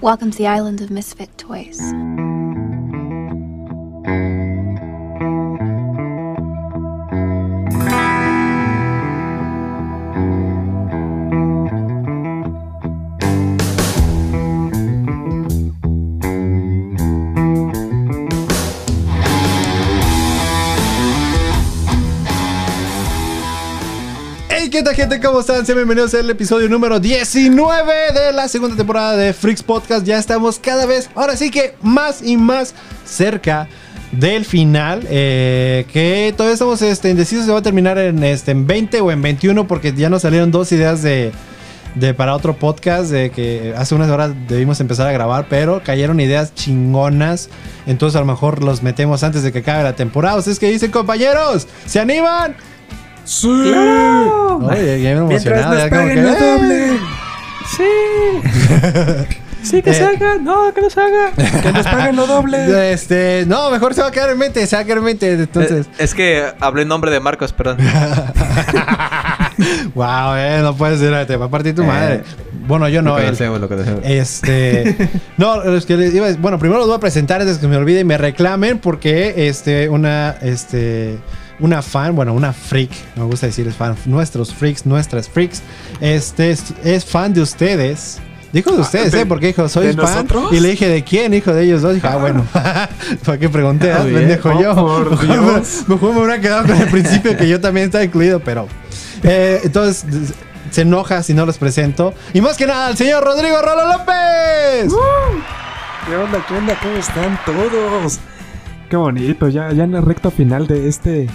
[0.00, 1.80] Welcome to the island of misfit toys.
[24.88, 25.20] Tal gente?
[25.20, 25.66] ¿Cómo están?
[25.66, 30.06] Sean bienvenidos al episodio número 19 de la segunda temporada de Freaks Podcast.
[30.06, 32.74] Ya estamos cada vez, ahora sí que más y más
[33.04, 33.68] cerca
[34.12, 35.06] del final.
[35.10, 39.10] eh, que todavía estamos este, indecisos si va a terminar en, este, en 20 o
[39.12, 41.32] en 21 porque ya nos salieron dos ideas de,
[41.94, 46.18] de para otro podcast de que hace unas horas debimos empezar a grabar, pero cayeron
[46.18, 47.50] ideas chingonas.
[47.86, 50.38] Entonces a lo mejor los metemos antes de que acabe la temporada.
[50.38, 51.66] ¿Ustedes qué dicen, compañeros?
[51.84, 52.56] ¿Se animan?
[53.28, 53.46] ¡Sí!
[53.48, 55.74] Oye, ya me Mientras emocionaba.
[55.74, 56.36] nos ya como paguen que, lo ¡eh!
[56.40, 56.98] doble.
[57.76, 57.84] ¡Sí!
[59.62, 59.94] ¡Sí que Eh.
[59.94, 60.36] se haga!
[60.40, 61.32] ¡No, que no se haga!
[61.62, 62.58] ¡Que nos paguen lo doble!
[62.92, 65.30] Este, no, mejor se va a quedar en mente, se va a quedar en mente.
[65.32, 67.76] Entonces, Eh, es que hablé en nombre de Marcos, perdón.
[69.94, 72.22] wow, eh, no puedes decir, te va a partir tu madre.
[72.66, 74.00] Bueno, yo no, lo lo.
[74.04, 74.96] Este,
[75.36, 77.76] no, los que les iba, bueno, primero los voy a presentar antes de que me
[77.76, 81.18] olvide y me reclamen porque este, una, este,
[81.60, 85.62] una fan, bueno, una freak, me gusta decir es fan, nuestros freaks, nuestras freaks,
[86.00, 88.20] este, es, es fan de ustedes.
[88.52, 89.26] Dijo de ustedes, de- ¿eh?
[89.26, 90.04] Porque dijo, soy ¿de fan.
[90.04, 90.52] nosotros?
[90.52, 91.34] Y le dije, ¿de quién?
[91.34, 91.94] Hijo de ellos dos.
[91.94, 92.46] Dije, ah, bueno.
[93.24, 93.92] ¿Para qué pregunté?
[93.92, 94.74] Ah, ah, pendejo Oh, yo.
[94.74, 95.62] por Mejor me-.
[95.94, 98.66] Mejor me hubiera quedado con el principio que yo también estaba incluido, pero.
[99.22, 100.06] eh, entonces,
[100.70, 102.14] se enoja si no los presento.
[102.32, 104.94] Y más que nada, al señor Rodrigo Rolo López.
[106.06, 106.44] ¿Qué onda?
[106.48, 106.78] ¿Qué onda?
[106.82, 108.18] ¿Cómo están todos?
[108.88, 111.26] Qué bonito, ya, ya en la recta final de este,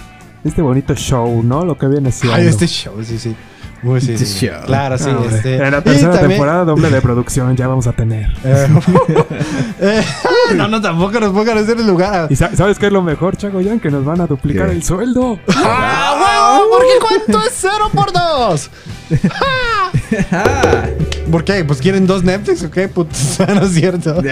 [0.44, 1.64] este bonito show, ¿no?
[1.64, 2.36] Lo que viene siendo.
[2.36, 3.34] Ay, este show, sí, sí.
[3.82, 4.46] Uy, sí, Este sí.
[4.46, 4.64] show.
[4.64, 5.10] Claro, sí.
[5.10, 5.56] Ah, este.
[5.56, 8.30] En la tercera también- temporada doble de producción ya vamos a tener.
[8.42, 8.66] Eh,
[9.80, 10.04] eh,
[10.54, 12.28] no, no, tampoco nos pongan en el lugar.
[12.30, 13.80] ¿Y sa- sabes qué es lo mejor, Chagoyan?
[13.80, 14.72] Que nos van a duplicar ¿Qué?
[14.76, 15.38] el sueldo.
[15.54, 16.70] ¡Ah, huevo!
[16.70, 18.70] ¿Por qué cuánto es cero por dos?
[21.30, 21.64] ¿Por qué?
[21.64, 22.88] ¿Pues quieren dos Netflix o qué?
[22.88, 24.22] Putz, no es cierto.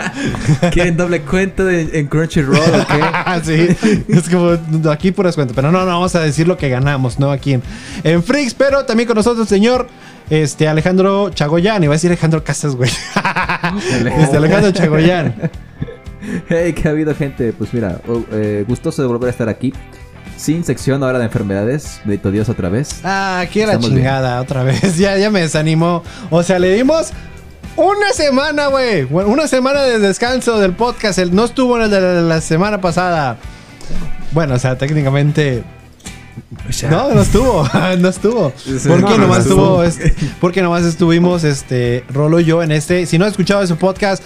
[0.72, 3.00] ¿Quieren doble cuenta de- en Crunchyroll o qué?
[3.02, 3.68] Ah, sí,
[4.08, 4.56] es como
[4.90, 5.54] aquí puras cuentas.
[5.54, 7.30] Pero no, no, vamos a decir lo que ganamos, ¿no?
[7.30, 7.62] Aquí en,
[8.04, 9.88] en Freaks, pero también con nosotros el señor
[10.30, 11.82] este, Alejandro Chagoyán.
[11.84, 12.90] Iba a decir Alejandro Casas, güey.
[14.20, 15.34] este, Alejandro Chagoyán.
[16.48, 17.52] Hey, ¿qué ha habido, gente?
[17.52, 19.72] Pues mira, oh, eh, gustoso de volver a estar aquí.
[20.40, 22.00] Sin sección ahora de enfermedades.
[22.04, 23.00] Bendito Dios otra vez.
[23.04, 24.96] Ah, aquí a la chingada otra vez.
[24.96, 26.02] Ya, ya me desanimó.
[26.30, 27.10] O sea, le dimos
[27.76, 29.04] una semana, güey.
[29.04, 31.18] Bueno, Una semana de descanso del podcast.
[31.18, 33.36] El, no estuvo en el de la, la semana pasada.
[34.32, 35.62] Bueno, o sea, técnicamente.
[36.88, 37.68] No, no estuvo,
[37.98, 38.50] no estuvo.
[38.88, 39.84] ¿Por no, qué no nomás estuvo.
[39.84, 40.28] estuvo?
[40.40, 43.04] porque nomás estuvimos, este, Rolo y yo en este.
[43.04, 44.22] Si no han escuchado ese podcast,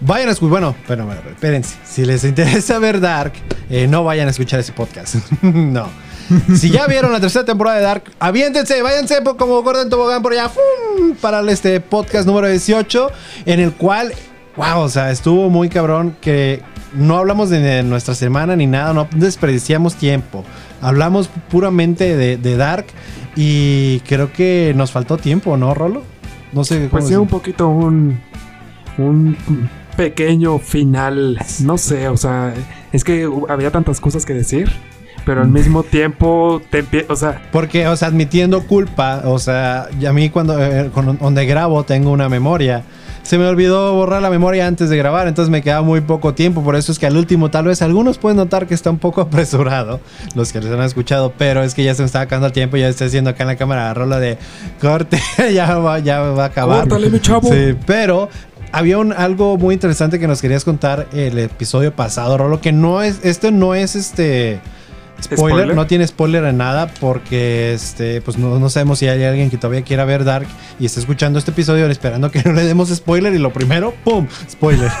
[0.00, 0.50] vayan a escuchar.
[0.50, 1.76] Bueno, pero bueno, espérense.
[1.84, 3.32] Si les interesa ver Dark,
[3.70, 5.16] eh, no vayan a escuchar ese podcast.
[5.42, 5.88] no.
[6.56, 10.32] Si ya vieron la tercera temporada de Dark, aviéntense, váyanse po- como Gordon Tobogán por
[10.32, 11.14] allá ¡fum!
[11.20, 13.10] para este podcast número 18,
[13.46, 14.12] en el cual,
[14.56, 16.62] wow, o sea, estuvo muy cabrón que
[16.94, 20.42] no hablamos de, nuestra semana ni nada, no desperdiciamos tiempo.
[20.82, 22.86] Hablamos puramente de, de Dark
[23.36, 26.02] y creo que nos faltó tiempo, ¿no, Rolo?
[26.52, 28.18] No sé Pues sí, un poquito un,
[28.98, 29.36] un
[29.96, 31.38] pequeño final.
[31.60, 32.52] No sé, o sea,
[32.92, 34.70] es que había tantas cosas que decir,
[35.24, 39.88] pero al mismo tiempo te empie- o sea, Porque, o sea, admitiendo culpa, o sea,
[40.06, 42.84] a mí cuando eh, con- donde grabo tengo una memoria.
[43.24, 46.62] Se me olvidó borrar la memoria antes de grabar, entonces me queda muy poco tiempo.
[46.62, 49.20] Por eso es que al último, tal vez algunos pueden notar que está un poco
[49.22, 49.98] apresurado,
[50.36, 52.76] los que les han escuchado, pero es que ya se me está acabando el tiempo.
[52.76, 54.38] Ya estoy haciendo acá en la cámara rola de
[54.80, 55.18] corte,
[55.52, 56.82] ya, va, ya va a acabar.
[56.82, 57.50] Córtale, mi chavo.
[57.52, 58.28] Sí, pero
[58.72, 63.02] había un, algo muy interesante que nos querías contar el episodio pasado, Rolo, que no
[63.02, 64.60] es, este no es este.
[65.18, 65.74] Spoiler, ¿Spoiler?
[65.76, 69.56] no tiene spoiler en nada porque este pues no, no sabemos si hay alguien que
[69.56, 70.46] todavía quiera ver Dark
[70.78, 74.26] y está escuchando este episodio esperando que no le demos spoiler y lo primero, ¡pum!
[74.50, 74.90] Spoiler.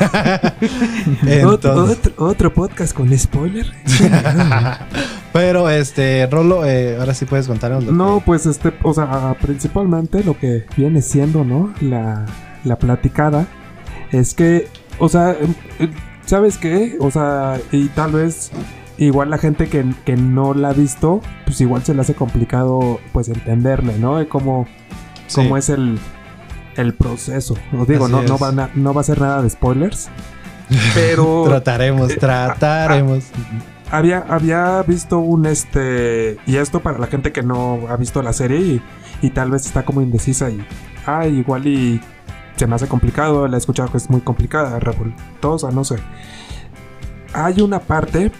[1.44, 3.70] otro, Entonces, otro, otro podcast con spoiler.
[5.32, 7.84] pero este, Rolo, eh, ahora sí puedes contarnos.
[7.84, 11.74] lo No, que- pues este, o sea, principalmente lo que viene siendo, ¿no?
[11.80, 12.24] La,
[12.64, 13.46] la platicada
[14.12, 14.68] es que,
[14.98, 15.90] o sea, em, eh,
[16.24, 16.96] ¿sabes qué?
[17.00, 18.50] O sea, y tal vez
[18.98, 22.98] igual la gente que, que no la ha visto, pues igual se le hace complicado,
[23.12, 24.16] pues entenderle, ¿no?
[24.16, 24.66] De cómo,
[25.26, 25.42] Sí.
[25.42, 25.98] cómo es el,
[26.76, 27.56] el proceso.
[27.78, 28.22] Os digo, Así no,
[28.52, 30.08] no, no va a ser nada de spoilers.
[30.94, 33.24] Pero Trataremos, trataremos.
[33.90, 36.38] había, había visto un este.
[36.46, 38.82] Y esto para la gente que no ha visto la serie y,
[39.22, 40.64] y tal vez está como indecisa y.
[41.06, 42.00] Ah, igual y.
[42.56, 45.96] se me hace complicado, la he escuchado que es muy complicada, revoltosa, no sé.
[47.32, 48.32] Hay una parte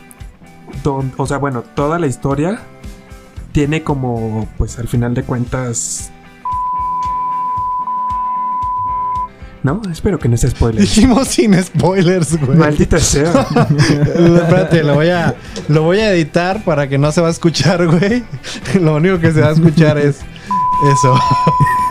[0.83, 2.61] donde, o sea, bueno, toda la historia
[3.53, 6.11] tiene como, pues al final de cuentas...
[9.63, 10.81] No, espero que no sea spoiler.
[10.81, 12.57] Dijimos sin spoilers, güey.
[12.57, 13.33] Maldita sea.
[13.79, 15.35] Espérate, lo voy a
[15.67, 18.23] lo voy a editar para que no se va a escuchar, güey.
[18.81, 20.21] Lo único que se va a escuchar es
[20.93, 21.14] eso.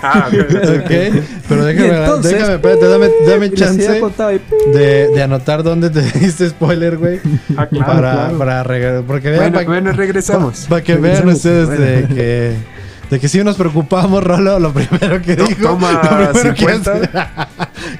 [0.04, 0.54] Ah, ok, ok.
[0.84, 1.24] ok.
[1.50, 4.02] Pero déjame, entonces, déjame, espérate, dame, dame chance
[4.74, 7.20] de, de anotar dónde te diste spoiler, güey.
[7.58, 8.38] Ah, claro, para, claro.
[8.38, 10.66] para reg- porque vean, Bueno, para, bueno, regresamos.
[10.70, 11.82] para que vean ustedes Bueno.
[11.84, 12.54] de que
[13.10, 15.62] de que si nos preocupamos, Rolo, lo primero que dijo.
[15.62, 16.92] toma lo primero que 50.
[16.92, 17.10] hace-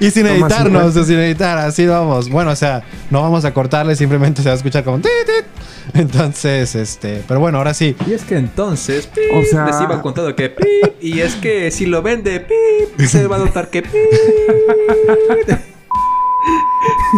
[0.00, 1.04] y sin Toma editarnos, 50.
[1.04, 2.28] sin editar, así vamos.
[2.28, 5.46] Bueno, o sea, no vamos a cortarle, simplemente se va a escuchar como tit, tit.
[5.94, 7.94] Entonces, este, pero bueno, ahora sí.
[8.06, 11.70] Y es que entonces, pip, O sea- les iba contando que pip, y es que
[11.70, 13.92] si lo vende, pip, se va a notar que pip.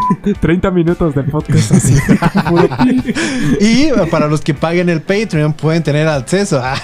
[0.41, 1.95] 30 minutos del podcast así.
[3.61, 6.75] Y para los que paguen el Patreon pueden tener acceso a,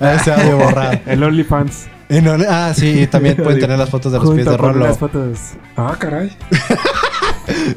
[0.00, 0.98] a ese audio borrado.
[1.06, 1.88] El OnlyFans.
[2.48, 4.94] Ah, sí, y también pueden tener las fotos de los pies de Rolo.
[4.94, 5.38] fotos.
[5.76, 6.30] Ah, caray.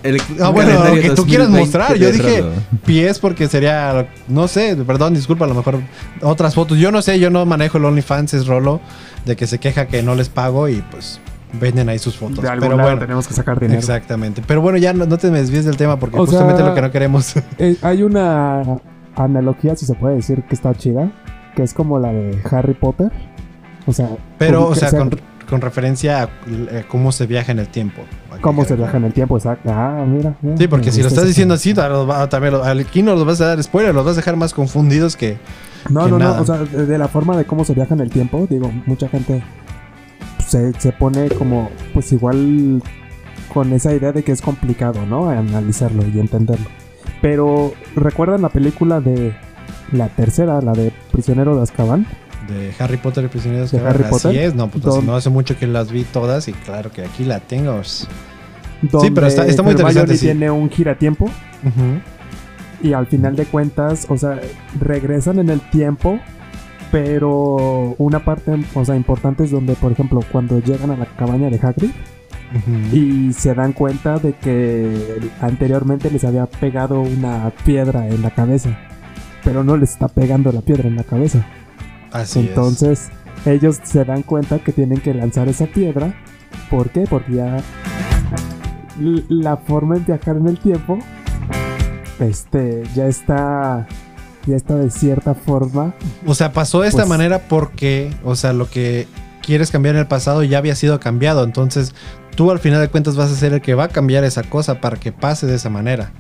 [0.04, 1.96] El Ah, bueno, lo que tú 2020 quieras mostrar.
[1.96, 2.44] Yo dije
[2.86, 5.80] pies porque sería, no sé, perdón, disculpa, a lo mejor
[6.22, 6.78] otras fotos.
[6.78, 8.82] Yo no sé, yo no manejo el OnlyFans, es Rolo,
[9.26, 11.20] de que se queja que no les pago y pues
[11.54, 12.42] venden ahí sus fotos.
[12.42, 13.80] De algún Pero lado bueno, tenemos que sacar dinero.
[13.80, 14.42] exactamente.
[14.46, 16.76] Pero bueno, ya no, no te me desvíes del tema porque O justamente sea- lo
[16.76, 17.36] que no queremos.
[17.58, 18.64] Eh, hay una
[19.16, 21.12] analogía, si se puede decir, que está chida,
[21.56, 23.12] que es como la de Harry Potter.
[23.86, 25.10] O sea, Pero, o sea, se- con,
[25.50, 28.04] con referencia a eh, cómo se viaja en el tiempo.
[28.42, 29.72] cómo se viaja en el tiempo, exacto.
[29.74, 30.36] Ah, mira.
[30.42, 33.64] mira, Sí, porque si lo estás diciendo así, también aquí no los vas a dar
[33.64, 35.38] spoiler, los vas a dejar más confundidos que.
[35.90, 36.36] No, que no, nada.
[36.38, 36.42] no.
[36.44, 39.08] O sea, de de la forma de cómo se viaja en el tiempo, digo, mucha
[39.10, 39.42] gente
[40.50, 42.82] se, se pone como, pues igual
[43.54, 45.30] con esa idea de que es complicado, ¿no?
[45.30, 46.66] Analizarlo y entenderlo.
[47.22, 49.34] Pero, ¿recuerdan la película de
[49.92, 52.06] la tercera, la de Prisionero de Azkaban?
[52.48, 54.04] De Harry Potter y Prisioneros ¿De de Azkaban.
[54.06, 54.44] Harry Así Potter?
[54.44, 57.24] es, no, pues Don- no hace mucho que las vi todas y claro que aquí
[57.26, 57.82] la tengo.
[58.82, 60.26] Donde pero está- está muy interesante, sí.
[60.28, 62.00] tiene un giratiempo Ujú.
[62.88, 64.40] y al final de cuentas, o sea,
[64.80, 66.20] regresan en el tiempo,
[66.92, 71.50] pero una parte, o sea, importante es donde, por ejemplo, cuando llegan a la cabaña
[71.50, 71.92] de Hagrid
[72.92, 78.78] y se dan cuenta de que anteriormente les había pegado una piedra en la cabeza,
[79.44, 81.46] pero no les está pegando la piedra en la cabeza.
[82.12, 83.10] Así Entonces,
[83.46, 86.14] ellos se dan cuenta que tienen que lanzar esa piedra.
[86.72, 87.06] ¿Por qué?
[87.08, 87.58] Porque ya
[88.98, 91.00] la forma de viajar en el tiempo
[92.20, 93.88] este ya está
[94.50, 95.94] ya está de cierta forma.
[96.26, 99.08] O sea, pasó de esta Pues- manera porque, o sea, lo que
[99.46, 101.44] quieres cambiar en el pasado ya había sido cambiado.
[101.44, 101.96] Entonces,
[102.36, 104.80] tú al final de cuentas vas a ser el que va a cambiar esa cosa
[104.82, 106.12] para que pase de esa manera.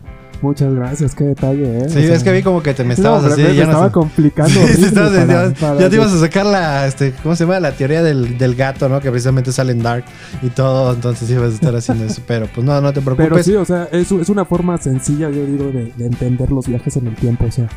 [0.41, 1.89] muchas gracias qué detalle ¿eh?
[1.89, 3.41] Sí, O sea, es que vi como que te me no, estabas pero así.
[3.43, 6.19] me, ya no estaba complicando Sí, horrible estabas- para- ya, para- ya te ibas a
[6.21, 7.59] sacar la, este, ¿cómo se llama?
[7.59, 9.01] La teoría del, del gato, ¿no?
[9.01, 10.05] Que precisamente sale en Dark
[10.41, 12.21] y todo, entonces ibas a estar haciendo eso.
[12.25, 13.27] Pero pues no, no te preocupes.
[13.29, 16.67] pero sí o sea es, es una forma sencilla yo digo de, de entender los
[16.67, 17.67] viajes en el tiempo o sea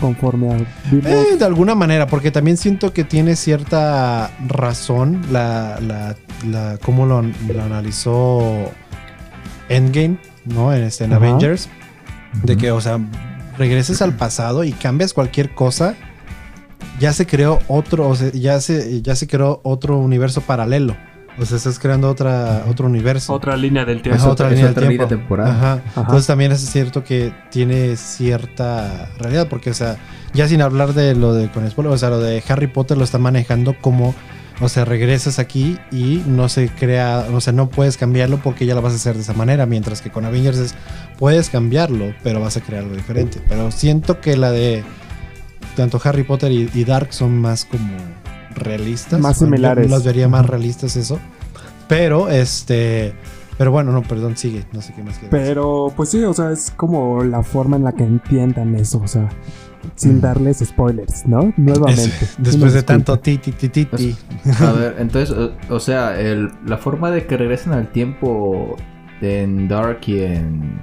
[0.00, 0.56] conforme a
[0.92, 7.06] Eh, de alguna manera, porque también siento que tiene cierta razón la, la, la cómo
[7.06, 8.70] lo, lo analizó
[9.68, 10.72] Endgame, ¿no?
[10.74, 11.12] En, este, en.
[11.12, 11.68] Avengers.
[12.42, 12.98] De que, o sea,
[13.56, 15.94] regreses al pasado y cambias cualquier cosa,
[16.98, 20.96] ya se creó otro, o sea, ya se, ya se creó otro universo paralelo.
[21.38, 23.32] O sea, estás creando otra, otro universo.
[23.32, 24.28] Otra línea del Ajá, tiempo.
[24.28, 25.22] otra es línea, otra del línea tiempo.
[25.22, 25.50] temporal.
[25.50, 25.72] Ajá.
[25.90, 26.00] Ajá.
[26.02, 29.96] Entonces también es cierto que tiene cierta realidad, porque, o sea,
[30.32, 33.04] ya sin hablar de lo de con spoiler, o sea, lo de Harry Potter lo
[33.04, 34.14] está manejando como,
[34.60, 38.74] o sea, regresas aquí y no se crea, o sea, no puedes cambiarlo porque ya
[38.76, 40.74] lo vas a hacer de esa manera, mientras que con Avengers es,
[41.18, 43.40] puedes cambiarlo, pero vas a crear algo diferente.
[43.48, 44.84] Pero siento que la de
[45.74, 47.88] tanto Harry Potter y, y Dark son más como
[48.54, 49.20] realistas.
[49.20, 49.90] Más similares.
[49.90, 51.18] Las vería más realistas eso.
[51.88, 53.14] Pero, este...
[53.56, 54.64] Pero bueno, no, perdón, sigue.
[54.72, 55.46] No sé qué más quieres decir.
[55.48, 59.06] Pero, pues sí, o sea, es como la forma en la que entiendan eso, o
[59.06, 59.28] sea,
[59.94, 61.52] sin darles spoilers, ¿no?
[61.56, 62.02] Nuevamente.
[62.02, 64.16] Es- después de tanto ti, ti, ti, ti, ti.
[64.60, 68.74] A ver, entonces, o, o sea, el- la forma de que regresen al tiempo
[69.20, 70.80] en Dark y en,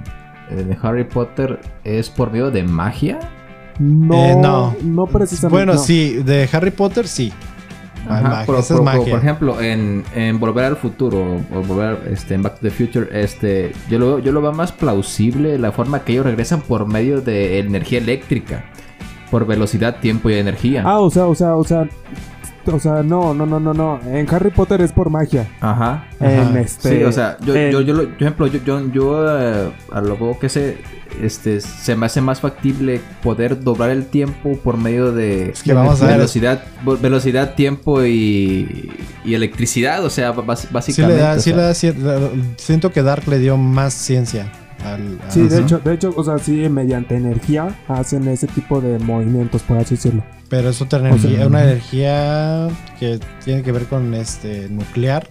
[0.50, 3.18] en Harry Potter es por medio de magia.
[3.78, 4.74] No, Eh, no.
[4.82, 5.54] no, precisamente.
[5.56, 5.78] Bueno, no.
[5.78, 7.32] sí, de Harry Potter sí.
[8.08, 9.10] Ajá, magia, pero- esa es pero, magia.
[9.12, 13.08] Por ejemplo, en, en Volver al Futuro o Volver este, en Back to the Future,
[13.12, 17.20] este, yo lo, yo lo veo más plausible la forma que ellos regresan por medio
[17.20, 18.64] de energía eléctrica,
[19.30, 20.82] por velocidad, tiempo y energía.
[20.84, 21.88] Ah, o sea, o sea, o sea,
[22.66, 24.00] o sea, no, no, no, no, no.
[24.06, 25.48] En Harry Potter es por magia.
[25.60, 26.06] Ajá.
[26.20, 26.98] En este.
[26.98, 30.00] Sí, o sea, yo, en- yo, yo, lo- por ejemplo, yo, yo, yo, eh, a
[30.00, 30.78] lo poco que sé,
[31.20, 35.72] este, se me hace más factible poder doblar el tiempo por medio de Es que
[35.74, 36.16] vamos a ver.
[36.16, 36.62] velocidad,
[37.00, 38.90] velocidad, tiempo y,
[39.24, 41.16] y electricidad, o sea, Sí básicamente.
[41.16, 44.50] le da, o sí sea, le da cier- siento que Dark le dio más ciencia
[44.84, 45.18] al.
[45.26, 48.98] a- Sí, de hecho, de hecho, o sea, sí, mediante energía hacen ese tipo de
[48.98, 50.22] movimientos, por así decirlo.
[50.48, 52.68] Pero es otra O sea, energía, una energía
[53.00, 55.26] que tiene que ver con este nuclear.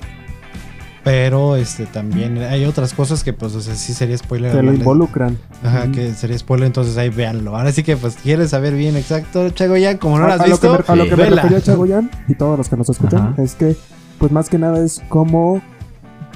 [1.04, 4.52] Pero este también hay otras cosas que pues o sea, sí sería spoiler.
[4.52, 5.36] Que lo involucran.
[5.64, 7.58] Ajá, que sería spoiler, entonces ahí véanlo.
[7.58, 10.48] Ahora sí que pues quieres saber bien exacto, Chagoyan, como no lo a, has a
[10.48, 11.36] lo que visto, me, a lo que me vela.
[11.42, 13.42] refería Chagoyan y todos los que nos escuchan Ajá.
[13.42, 13.76] es que,
[14.20, 15.60] pues más que nada es como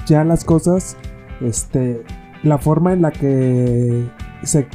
[0.04, 0.96] ya las cosas,
[1.40, 2.02] este,
[2.46, 4.04] la forma en la que
[4.42, 4.66] se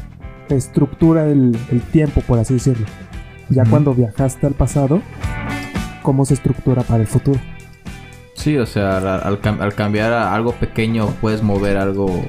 [0.50, 2.86] estructura el, el tiempo, por así decirlo.
[3.50, 5.01] Ya cuando viajaste al pasado,
[6.04, 7.40] cómo se estructura para el futuro.
[8.34, 12.24] Sí, o sea, al, al cam- al cambiar a algo pequeño puedes mover algo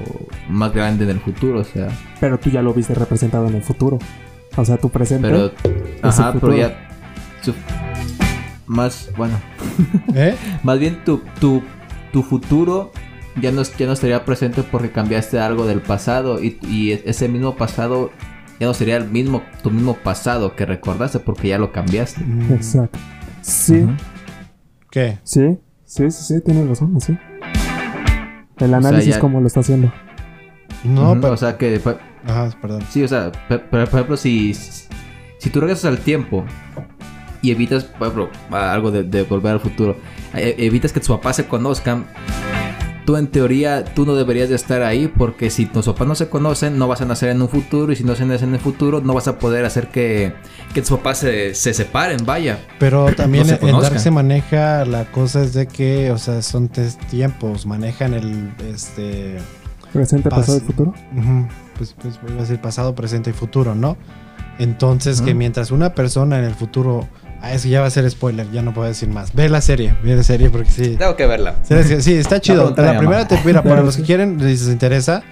[0.49, 1.87] más grande en el futuro, o sea,
[2.19, 3.97] Pero tú ya lo viste representado en el futuro.
[4.55, 5.27] O sea, tu presente.
[5.27, 5.51] pero,
[6.03, 6.87] ajá, pero ya,
[7.41, 7.55] su-
[8.67, 9.35] más, bueno,
[10.13, 10.35] ¿Eh?
[10.63, 11.61] Más bien tu, tu,
[12.11, 12.91] tu futuro
[13.41, 17.55] ya no, ya no estaría presente porque cambiaste algo del pasado y, y ese mismo
[17.55, 18.11] pasado
[18.59, 22.23] ya no sería el mismo, tu mismo pasado que recordaste porque ya lo cambiaste.
[22.23, 22.99] Mm, Exacto.
[23.41, 23.85] Sí.
[24.91, 25.17] ¿Qué?
[25.23, 27.17] sí, sí, sí, sí, tienes razón, sí.
[28.59, 29.91] El análisis ya- como lo está haciendo.
[30.83, 31.33] No, pero.
[31.33, 32.83] O sea que, pues, Ajá, perdón.
[32.89, 33.31] sí, o sea,
[33.69, 36.45] por, ejemplo, si, si tú regresas al tiempo
[37.41, 39.97] y evitas, por ejemplo, algo de, de volver al futuro,
[40.33, 42.05] e- evitas que tus papás se conozcan,
[43.05, 46.29] tú en teoría, tú no deberías de estar ahí porque si tus papás no se
[46.29, 48.59] conocen, no vas a nacer en un futuro y si no se nace en el
[48.59, 50.33] futuro, no vas a poder hacer que,
[50.73, 52.59] que tus papás se, se separen, vaya.
[52.79, 56.41] Pero también No se en Dark se maneja la cosa es de que, o sea,
[56.41, 59.37] son tres tiempos, manejan el este
[59.91, 60.93] Presente, Pas- pasado y futuro.
[61.77, 63.95] pues, pues voy a decir pasado, presente y futuro, ¿no?
[64.59, 67.07] Entonces que mientras una persona en el futuro,
[67.43, 69.33] ah, eso ya va a ser spoiler, ya no puedo decir más.
[69.33, 70.95] Ve la serie, ve la serie porque sí.
[70.97, 71.55] Tengo que verla.
[71.99, 72.73] Sí, está chido.
[72.75, 73.27] La mi primera mamá.
[73.27, 75.23] te mira, para los que quieren, si les interesa,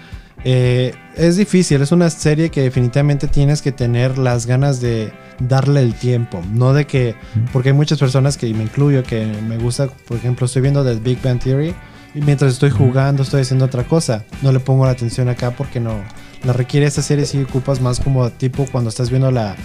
[0.43, 1.81] eh, es difícil.
[1.81, 6.41] Es una serie que definitivamente tienes que tener las ganas de darle el tiempo.
[6.51, 7.15] No de que,
[7.53, 10.83] porque hay muchas personas que y me incluyo, que me gusta, por ejemplo, estoy viendo
[10.83, 11.73] The Big Bang Theory
[12.13, 14.25] y mientras estoy jugando, estoy haciendo otra cosa.
[14.41, 15.95] No le pongo la atención acá porque no.
[16.43, 19.55] La requiere esta serie si ocupas más como tipo cuando estás viendo la,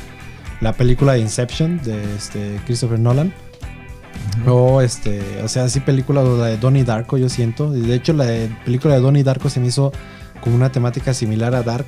[0.60, 3.32] la película de Inception de este Christopher Nolan.
[4.46, 7.76] O este, o sea, así película o la de Donnie Darko, yo siento.
[7.76, 9.92] Y de hecho, la de- película de Donnie Darko se me hizo
[10.40, 11.86] como una temática similar a Dark.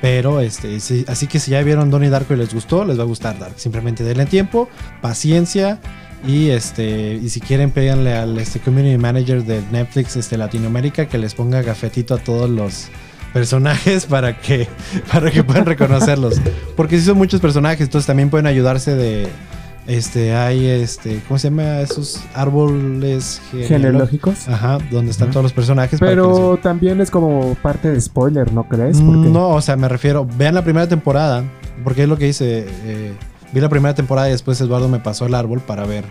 [0.00, 3.02] Pero este, sí, así que si ya vieron Donnie Darko y les gustó, les va
[3.02, 3.54] a gustar Dark.
[3.56, 4.68] Simplemente denle tiempo,
[5.00, 5.80] paciencia.
[6.26, 11.18] Y este, y si quieren, péganle al este community manager de Netflix este, Latinoamérica que
[11.18, 12.86] les ponga gafetito a todos los
[13.34, 14.66] personajes para que,
[15.12, 16.40] para que puedan reconocerlos.
[16.76, 19.28] Porque si son muchos personajes, entonces también pueden ayudarse de.
[19.86, 21.80] Este, hay este, ¿cómo se llama?
[21.82, 24.48] Esos árboles genealógicos.
[24.48, 26.00] Ajá, donde están todos los personajes.
[26.00, 28.98] les- Pero también es como parte de spoiler, ¿no crees?
[29.02, 31.44] Porque Mm, No, o sea, me refiero, vean la primera temporada,
[31.84, 32.64] porque es lo que hice.
[32.86, 33.12] eh,
[33.52, 36.04] vi la primera temporada y después Eduardo me pasó el árbol para ver.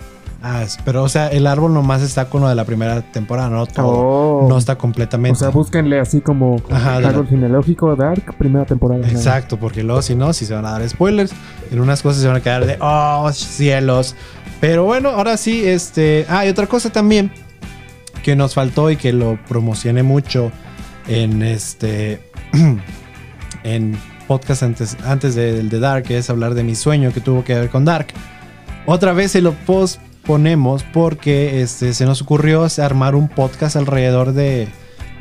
[0.45, 3.65] Ah, pero o sea, el árbol nomás está con lo de la primera temporada, no
[3.65, 3.87] todo.
[3.87, 4.45] Oh.
[4.49, 5.37] No está completamente.
[5.37, 9.07] O sea, búsquenle así como Ajá, de la- árbol genealógico Dark, primera temporada.
[9.07, 11.31] Exacto, porque luego si no, si se van a dar spoilers,
[11.71, 14.17] en unas cosas se van a quedar de, oh, cielos.
[14.59, 16.25] Pero bueno, ahora sí, este...
[16.27, 17.31] Ah, y otra cosa también
[18.21, 20.51] que nos faltó y que lo promocioné mucho
[21.07, 22.21] en este...
[23.63, 23.97] en
[24.27, 27.53] podcast antes, antes del de Dark, que es hablar de mi sueño que tuvo que
[27.55, 28.07] ver con Dark.
[28.85, 29.53] Otra vez se lo
[30.23, 34.69] posponemos porque este, se nos ocurrió armar un podcast alrededor de,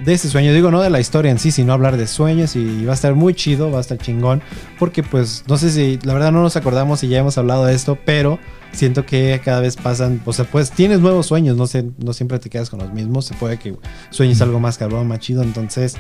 [0.05, 0.53] de ese sueño.
[0.53, 3.17] Digo, no de la historia en sí, sino hablar de sueños y va a estar
[3.17, 4.43] muy chido, va a estar chingón.
[4.79, 7.75] Porque pues no sé si, la verdad no nos acordamos si ya hemos hablado de
[7.75, 8.39] esto, pero
[8.71, 12.39] siento que cada vez pasan, o sea, pues tienes nuevos sueños, no, sé, no siempre
[12.39, 13.75] te quedas con los mismos, se puede que
[14.11, 15.97] sueñes algo más cabrón, más chido, entonces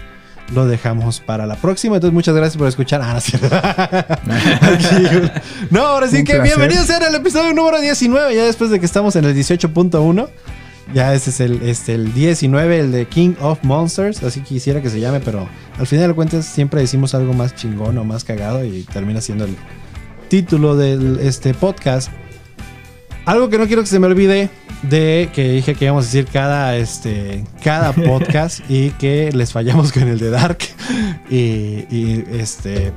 [0.54, 1.96] lo dejamos para la próxima.
[1.96, 3.00] Entonces, muchas gracias por escuchar.
[3.02, 3.16] Ah.
[4.60, 5.30] Aquí,
[5.70, 6.56] no, ahora sí Un que placer.
[6.58, 10.28] bienvenidos al episodio número 19, ya después de que estamos en el 18.1.
[10.94, 14.22] Ya este es el, este, el 19, el de King of Monsters.
[14.22, 17.96] Así quisiera que se llame, pero al final de cuentas siempre decimos algo más chingón
[17.98, 19.56] o más cagado y termina siendo el
[20.28, 22.10] título del este podcast.
[23.24, 24.50] Algo que no quiero que se me olvide
[24.82, 29.92] de que dije que íbamos a decir cada, este, cada podcast y que les fallamos
[29.92, 30.58] con el de Dark.
[31.30, 32.92] Y, y, este,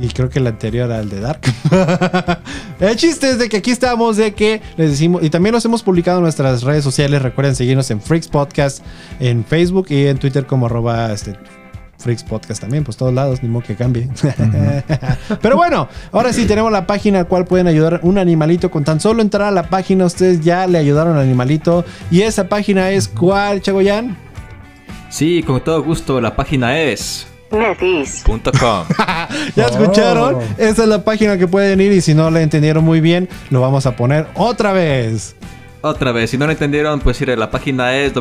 [0.00, 1.40] Y creo que el anterior al de Dark.
[2.80, 5.82] el chiste es de que aquí estamos, de que les decimos, y también los hemos
[5.82, 7.22] publicado en nuestras redes sociales.
[7.22, 8.84] Recuerden seguirnos en Freaks Podcast,
[9.18, 11.36] en Facebook y en Twitter como arroba este,
[12.04, 14.08] Freaks Podcast también, pues todos lados, ni modo que cambie.
[15.42, 18.70] Pero bueno, ahora sí tenemos la página a cual pueden ayudar un animalito.
[18.70, 21.84] Con tan solo entrar a la página, ustedes ya le ayudaron al animalito.
[22.10, 24.18] Y esa página es ¿cuál, Chagoyan?
[25.08, 27.26] Sí, con todo gusto, la página es...
[27.50, 28.22] Netis.
[28.24, 28.84] punto .com.
[29.56, 30.34] ¿Ya escucharon?
[30.34, 30.42] Oh.
[30.58, 33.60] Esa es la página que pueden ir y si no la entendieron muy bien, lo
[33.60, 35.36] vamos a poner otra vez.
[35.86, 38.14] Otra vez, si no lo entendieron, pues ir la página es.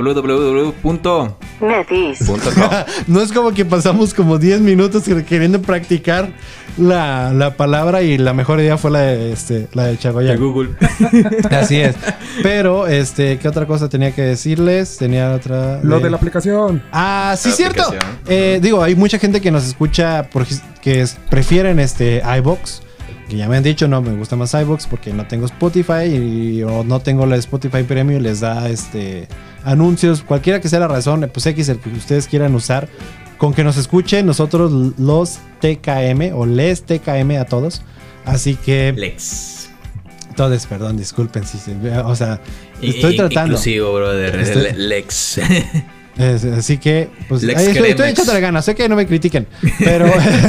[1.62, 2.20] Netis.
[3.08, 6.34] No es como que pasamos como 10 minutos queriendo practicar
[6.78, 10.38] la, la palabra y la mejor idea fue la de, este, la de Chagoyan.
[10.38, 10.72] Google.
[11.52, 11.96] Así es.
[12.42, 14.98] Pero, este, ¿qué otra cosa tenía que decirles?
[14.98, 15.80] Tenía otra.
[15.84, 16.84] Lo de la aplicación.
[16.92, 17.84] Ah, sí, La cierto.
[18.28, 22.82] Eh, digo, hay mucha gente que nos escucha porque que es- prefieren este iBox.
[23.38, 26.84] Ya me han dicho, no, me gusta más iBox porque no tengo Spotify y, o
[26.84, 28.22] no tengo la Spotify Premium.
[28.22, 29.28] Les da este
[29.64, 32.88] anuncios, cualquiera que sea la razón, pues X, el que ustedes quieran usar.
[33.38, 37.82] Con que nos escuchen, nosotros los TKM o les TKM a todos.
[38.26, 39.70] Así que, Lex.
[40.38, 42.40] todos, perdón, disculpen si se, o sea,
[42.82, 43.54] estoy i- tratando.
[43.54, 44.36] Inclusivo, brother.
[44.40, 45.40] Estoy- Lex.
[46.18, 48.66] Es- así que, pues, ahí estoy, estoy echándole ganas.
[48.66, 49.48] Sé que no me critiquen,
[49.80, 50.06] pero,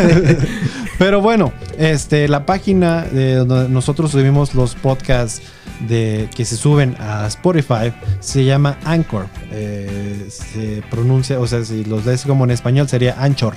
[0.99, 5.43] pero bueno, este, la página de donde nosotros subimos los podcasts
[5.89, 9.27] de que se suben a Spotify se llama Anchor.
[9.53, 13.55] Eh, se pronuncia, o sea, si los lees como en español sería Anchor.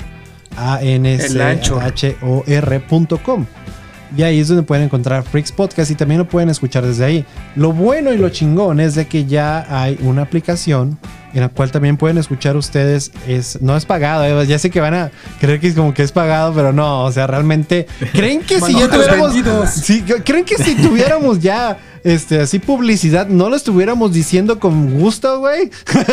[0.55, 1.83] A N C El Anchor.
[1.83, 3.45] H O R.com.
[4.17, 7.25] Y ahí es donde pueden encontrar Freaks Podcast y también lo pueden escuchar desde ahí.
[7.55, 10.97] Lo bueno y lo chingón es de que ya hay una aplicación
[11.33, 13.11] en la cual también pueden escuchar ustedes.
[13.27, 16.03] Es, no es pagado, eh, ya sé que van a creer que es como que
[16.03, 19.33] es pagado, pero no, o sea, realmente creen que si ya tuviéramos...
[19.71, 25.39] Sí, creen que si tuviéramos ya este, así publicidad, no lo estuviéramos diciendo con gusto,
[25.39, 25.69] güey.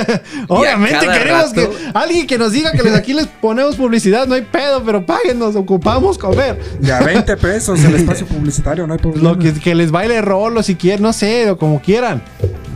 [0.49, 1.55] Obviamente queremos rato.
[1.55, 5.07] que alguien que nos diga que les- aquí les ponemos publicidad, no hay pedo, pero
[5.07, 6.59] páguenos, ocupamos comer.
[6.81, 9.31] Ya 20 pesos el espacio publicitario, no hay problema.
[9.31, 12.23] Lo que, que les baile rolo si quieren, no sé, o como quieran.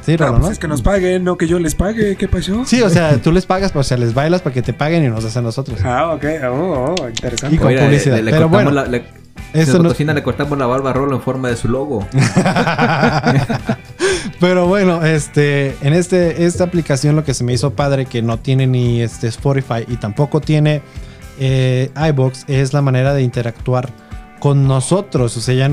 [0.09, 0.53] Sí, No, Rolo, pues ¿no?
[0.53, 2.17] es que nos paguen, no que yo les pague.
[2.17, 2.65] ¿Qué pasó?
[2.65, 5.09] Sí, o sea, tú les pagas, o sea, les bailas para que te paguen y
[5.09, 5.79] nos das a nosotros.
[5.85, 6.25] Ah, ok.
[6.51, 7.55] Oh, oh, interesante.
[7.55, 8.17] Y con Oiga, publicidad.
[8.17, 9.05] Le, le Pero cortamos bueno, la, le,
[9.53, 12.07] eso no- le cortamos la barba a Rolo en forma de su logo.
[14.41, 18.39] Pero bueno, este, en este, esta aplicación lo que se me hizo padre que no
[18.39, 20.81] tiene ni este Spotify y tampoco tiene
[21.41, 23.91] eh, iBox es la manera de interactuar
[24.39, 25.37] con nosotros.
[25.37, 25.69] O sea, ya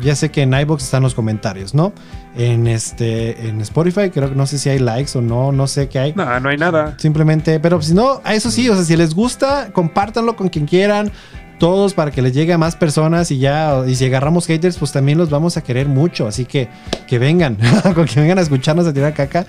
[0.00, 1.92] ya sé que en iBox están los comentarios, ¿no?
[2.36, 5.88] En este, en Spotify creo que no sé si hay likes o no, no sé
[5.88, 6.12] qué hay.
[6.14, 6.94] No, no hay nada.
[6.98, 10.66] Simplemente, pero si no, a eso sí, o sea, si les gusta, compártanlo con quien
[10.66, 11.10] quieran,
[11.58, 14.92] todos para que les llegue a más personas y ya, y si agarramos haters, pues
[14.92, 16.68] también los vamos a querer mucho, así que
[17.06, 17.56] que vengan,
[17.94, 19.46] con que vengan a escucharnos a tirar caca.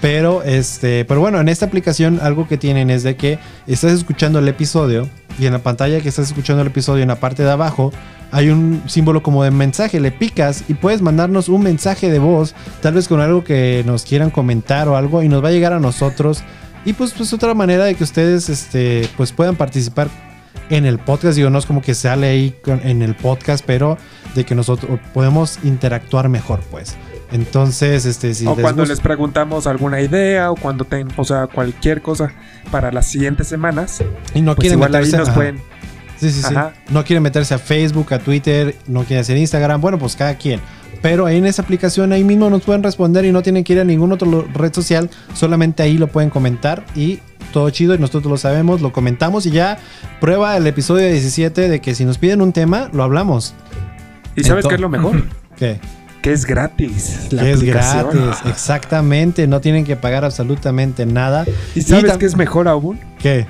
[0.00, 4.38] Pero este, pero bueno, en esta aplicación algo que tienen es de que estás escuchando
[4.38, 5.08] el episodio
[5.38, 7.92] y en la pantalla que estás escuchando el episodio en la parte de abajo
[8.32, 12.54] hay un símbolo como de mensaje, le picas y puedes mandarnos un mensaje de voz,
[12.80, 15.72] tal vez con algo que nos quieran comentar o algo y nos va a llegar
[15.72, 16.42] a nosotros
[16.84, 20.08] y pues pues otra manera de que ustedes este pues puedan participar
[20.70, 23.98] en el podcast, digo, no es como que sale ahí con- en el podcast, pero
[24.36, 26.96] de que nosotros podemos interactuar mejor, pues.
[27.32, 31.24] Entonces, este, si o les cuando gusta- les preguntamos alguna idea o cuando ten, o
[31.24, 32.32] sea, cualquier cosa
[32.70, 34.02] para las siguientes semanas,
[34.34, 35.36] y no pues quieren igual ahí meterse, nos ajá.
[35.36, 35.58] pueden.
[36.18, 36.54] Sí, sí, sí.
[36.90, 39.80] No quieren meterse a Facebook, a Twitter, no quieren hacer Instagram.
[39.80, 40.60] Bueno, pues cada quien.
[41.00, 43.80] Pero ahí en esa aplicación, ahí mismo nos pueden responder y no tienen que ir
[43.80, 45.08] a ningún otro red social.
[45.32, 47.20] Solamente ahí lo pueden comentar y
[47.54, 49.78] todo chido y nosotros lo sabemos, lo comentamos y ya
[50.20, 53.54] prueba el episodio 17 de que si nos piden un tema, lo hablamos.
[54.36, 55.24] ¿Y sabes qué es lo mejor?
[55.56, 55.80] ¿Qué?
[56.22, 57.28] Que es gratis.
[57.30, 59.46] la Que es gratis, exactamente.
[59.46, 61.44] No tienen que pagar absolutamente nada.
[61.74, 63.00] ¿Y sabes qué es mejor aún?
[63.18, 63.46] ¿Qué?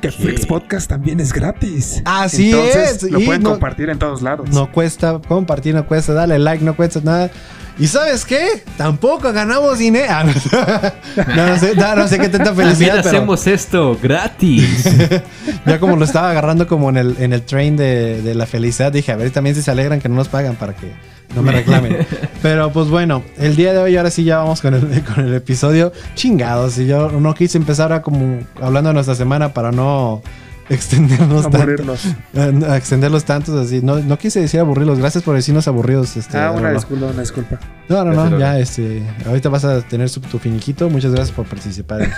[0.00, 2.00] Que Freaks Podcast también es gratis.
[2.06, 4.48] Así Entonces, es, Lo y pueden no- compartir en todos lados.
[4.50, 7.30] No cuesta compartir, no cuesta darle like, no cuesta nada.
[7.78, 8.62] ¿Y sabes qué?
[8.76, 10.06] Tampoco ganamos dinero.
[10.10, 10.32] Ah, no,
[11.58, 14.84] sé, no, no sé qué tanta También felicidad, pero hacemos esto gratis.
[15.66, 18.92] ya como lo estaba agarrando como en el, en el train de, de la felicidad,
[18.92, 20.92] dije, a ver también si se alegran que no nos pagan para que
[21.34, 22.06] no me reclamen.
[22.42, 25.34] Pero pues bueno, el día de hoy ahora sí ya vamos con el, con el
[25.34, 26.78] episodio chingados.
[26.78, 30.22] Y yo no quise empezar a como hablando de nuestra semana para no
[30.68, 31.56] extendernos tanto.
[31.58, 32.04] Aburrirnos.
[32.34, 33.80] Eh, a extenderlos tantos así.
[33.82, 34.98] No, no quise decir aburrirlos.
[34.98, 36.16] Gracias por decirnos aburridos.
[36.16, 37.58] Este, Ah, una disculpa, una disculpa.
[37.88, 38.38] No, no, no.
[38.38, 39.02] Ya, este.
[39.26, 40.88] Ahorita vas a tener su- tu finiquito.
[40.88, 42.12] Muchas gracias por participar en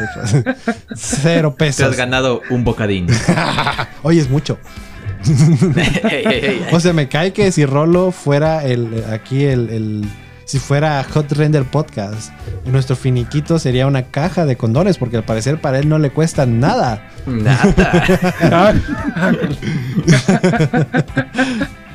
[0.94, 1.96] Cero Te has pesos.
[1.96, 3.06] ganado un bocadín.
[4.02, 4.58] Oye, es mucho.
[6.72, 10.04] O sea, me cae que si Rolo fuera el aquí el, el-
[10.44, 12.30] si fuera Hot Render Podcast,
[12.66, 16.44] nuestro finiquito sería una caja de condones, porque al parecer para él no le cuesta
[16.44, 17.08] nada.
[17.26, 18.74] Nada.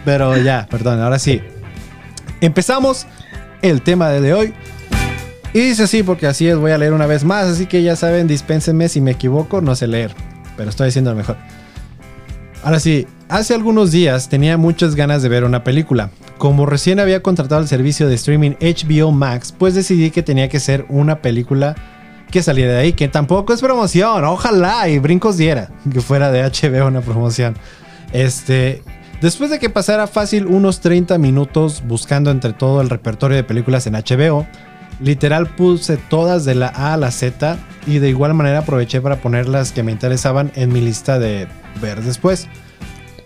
[0.05, 1.41] Pero ya, perdón, ahora sí.
[2.41, 3.05] Empezamos
[3.61, 4.53] el tema de hoy.
[5.53, 7.45] Y dice así, porque así es, voy a leer una vez más.
[7.47, 10.15] Así que ya saben, dispénsenme si me equivoco, no sé leer.
[10.55, 11.37] Pero estoy haciendo lo mejor.
[12.63, 16.11] Ahora sí, hace algunos días tenía muchas ganas de ver una película.
[16.37, 20.59] Como recién había contratado el servicio de streaming HBO Max, pues decidí que tenía que
[20.59, 21.75] ser una película
[22.31, 26.43] que saliera de ahí, que tampoco es promoción, ojalá y brincos diera que fuera de
[26.43, 27.55] HBO una promoción.
[28.13, 28.83] Este,
[29.21, 33.87] después de que pasara fácil unos 30 minutos buscando entre todo el repertorio de películas
[33.87, 34.45] en HBO,
[34.99, 39.17] literal puse todas de la A a la Z y de igual manera aproveché para
[39.17, 41.47] poner las que me interesaban en mi lista de
[41.81, 42.47] ver después.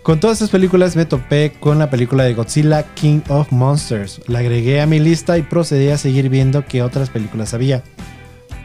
[0.02, 4.20] Con todas estas películas me topé con la película de Godzilla King of Monsters.
[4.26, 7.84] La agregué a mi lista y procedí a seguir viendo qué otras películas había.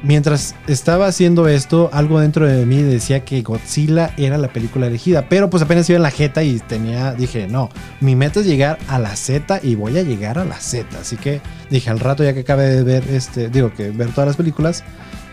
[0.02, 5.30] Mientras estaba haciendo esto, algo dentro de mí decía que Godzilla era la película elegida,
[5.30, 7.69] pero pues apenas iba en la Z y tenía, dije, no,
[8.02, 10.88] mi meta es llegar a la Z y voy a llegar a la Z.
[11.00, 14.28] Así que dije, al rato ya que acabe de ver, este, digo que ver todas
[14.28, 14.84] las películas,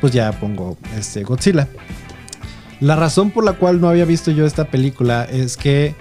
[0.02, 1.66] pues ya pongo este Godzilla.
[2.80, 5.94] La razón por la cual no había visto yo esta película es que,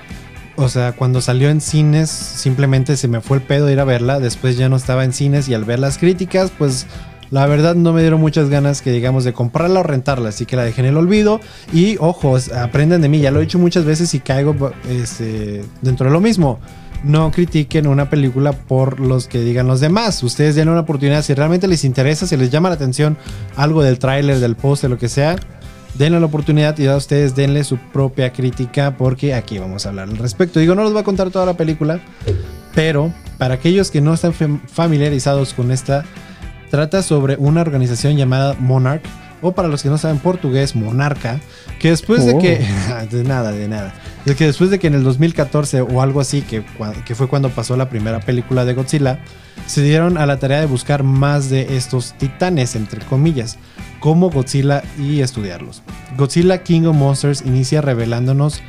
[0.55, 4.19] o sea, cuando salió en cines, simplemente se me fue el pedo ir a verla.
[4.19, 6.87] Después ya no estaba en cines y al ver las críticas, pues
[7.33, 10.29] la verdad no me dieron muchas ganas que digamos de comprarla o rentarla.
[10.29, 11.39] Así que la dejé en el olvido.
[11.73, 13.21] Y ojos, aprendan de mí.
[13.21, 16.59] Ya lo he dicho muchas veces y caigo este, dentro de lo mismo.
[17.03, 20.21] No critiquen una película por los que digan los demás.
[20.21, 21.23] Ustedes den una oportunidad.
[21.23, 23.17] Si realmente les interesa, si les llama la atención
[23.55, 25.35] algo del tráiler, del post, de lo que sea,
[25.95, 30.09] denle la oportunidad y a ustedes denle su propia crítica porque aquí vamos a hablar
[30.09, 30.59] al respecto.
[30.59, 31.99] Digo, no les voy a contar toda la película,
[32.75, 36.03] pero para aquellos que no están fam- familiarizados con esta,
[36.69, 39.03] trata sobre una organización llamada Monarch,
[39.45, 41.39] o para los que no saben portugués, Monarca,
[41.77, 42.39] que después de Oh.
[42.39, 42.65] que...
[43.11, 43.93] De nada, de nada.
[44.23, 46.63] De que después de que en el 2014 o algo así, que,
[47.05, 49.19] que fue cuando pasó la primera película de Godzilla,
[49.67, 53.57] se dieron a la tarea de buscar más de estos titanes, entre comillas,
[54.03, 55.81] como Godzilla y estudiarlos.
[56.17, 58.59] Godzilla King of Monsters inicia revelándonos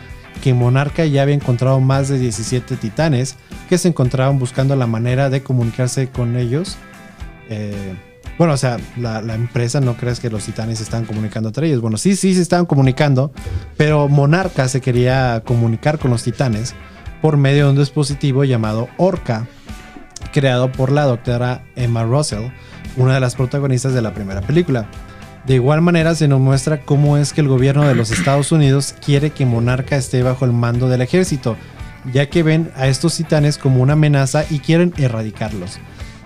[0.45, 3.35] que Monarca ya había encontrado más de 17 titanes
[3.69, 6.77] que se encontraban buscando la manera de comunicarse con ellos.
[7.51, 7.97] Eh,
[8.39, 11.81] bueno, o sea, la, empresa no crees que los titanes se estaban comunicando entre ellos.
[11.81, 13.33] Bueno, sí, sí se estaban comunicando,
[13.77, 16.77] pero Monarca se quería comunicar con los titanes
[17.21, 19.49] por medio de un dispositivo llamado Orca,
[20.33, 22.53] creado por la doctora Emma Russell,
[22.97, 24.89] una de las protagonistas de la primera película.
[25.47, 28.95] De igual manera se nos muestra cómo es que el gobierno de los Estados Unidos
[29.05, 31.57] quiere que Monarca esté bajo el mando del ejército,
[32.13, 35.79] ya que ven a estos titanes como una amenaza y quieren erradicarlos.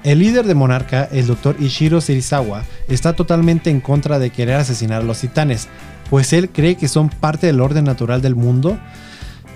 [0.04, 1.56] El líder de Monarca, el Dr.
[1.58, 5.66] Ishiro Serizawa, está totalmente en contra de querer asesinar a los titanes,
[6.10, 8.78] pues él cree que son parte del orden natural del mundo.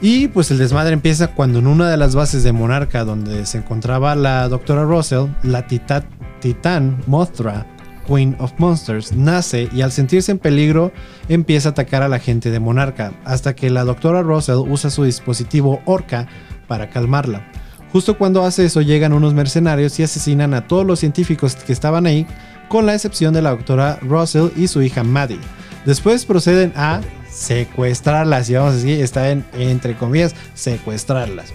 [0.01, 3.59] Y pues el desmadre empieza cuando en una de las bases de Monarca, donde se
[3.59, 4.83] encontraba la Dra.
[4.83, 7.67] Russell, la titán Mothra,
[8.07, 10.93] Queen of Monsters, nace y al sentirse en peligro
[11.29, 14.23] empieza a atacar a la gente de Monarca, hasta que la Dra.
[14.23, 16.29] Russell usa su dispositivo Orca
[16.67, 17.47] para calmarla.
[17.93, 22.07] Justo cuando hace eso llegan unos mercenarios y asesinan a todos los científicos que estaban
[22.07, 22.27] ahí,
[22.69, 25.39] con la excepción de la doctora Russell y su hija Maddie.
[25.85, 31.53] Después proceden a secuestrarlas, y vamos a decir, está en entre comillas, secuestrarlas.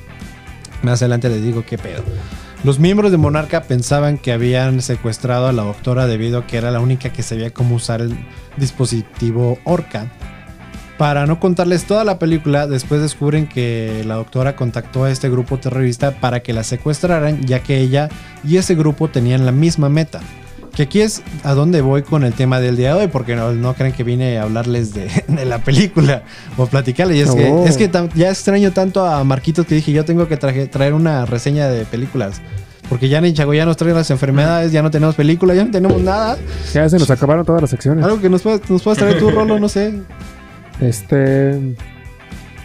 [0.84, 2.04] Más adelante les digo qué pedo.
[2.64, 6.72] Los miembros de Monarca pensaban que habían secuestrado a la doctora debido a que era
[6.72, 8.18] la única que sabía cómo usar el
[8.58, 10.12] dispositivo Orca.
[10.98, 15.60] Para no contarles toda la película, después descubren que la doctora contactó a este grupo
[15.60, 18.10] terrorista para que la secuestraran, ya que ella
[18.44, 20.22] y ese grupo tenían la misma meta.
[20.78, 23.52] Que aquí es a donde voy con el tema del día de hoy, porque no,
[23.52, 26.22] no creen que vine a hablarles de, de la película
[26.56, 27.18] o platicarles.
[27.18, 30.38] Y es que, es que ya extraño tanto a Marquitos que dije, yo tengo que
[30.38, 32.42] traje- traer una reseña de películas.
[32.90, 35.72] Porque ya en Chago ya nos traen las enfermedades, ya no tenemos película, ya no
[35.72, 36.38] tenemos nada.
[36.74, 38.06] Ya se nos acabaron todas las secciones.
[38.06, 39.94] Algo que nos puedas, nos puedas traer tú, Rolo, no sé.
[40.80, 41.60] Este.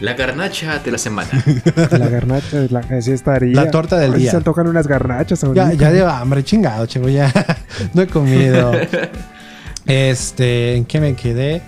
[0.03, 1.31] La garnacha de la semana.
[1.93, 3.55] La garnacha, la, así estaría.
[3.55, 4.33] La torta del Ay, día.
[4.33, 5.47] Se antojan unas garnachas.
[5.55, 7.33] Ya, ya de hambre, chingado, chico, ya
[7.95, 8.73] no he comido.
[9.85, 11.61] Este, ¿en qué me quedé?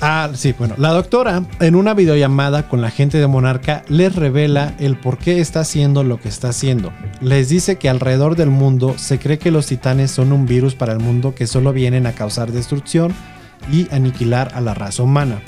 [0.00, 4.74] Ah, sí, bueno, la doctora en una videollamada con la gente de Monarca les revela
[4.78, 6.92] el por qué está haciendo lo que está haciendo.
[7.20, 10.92] Les dice que alrededor del mundo se cree que los titanes son un virus para
[10.92, 13.12] el mundo que solo vienen a causar destrucción
[13.72, 15.40] y aniquilar a la raza humana.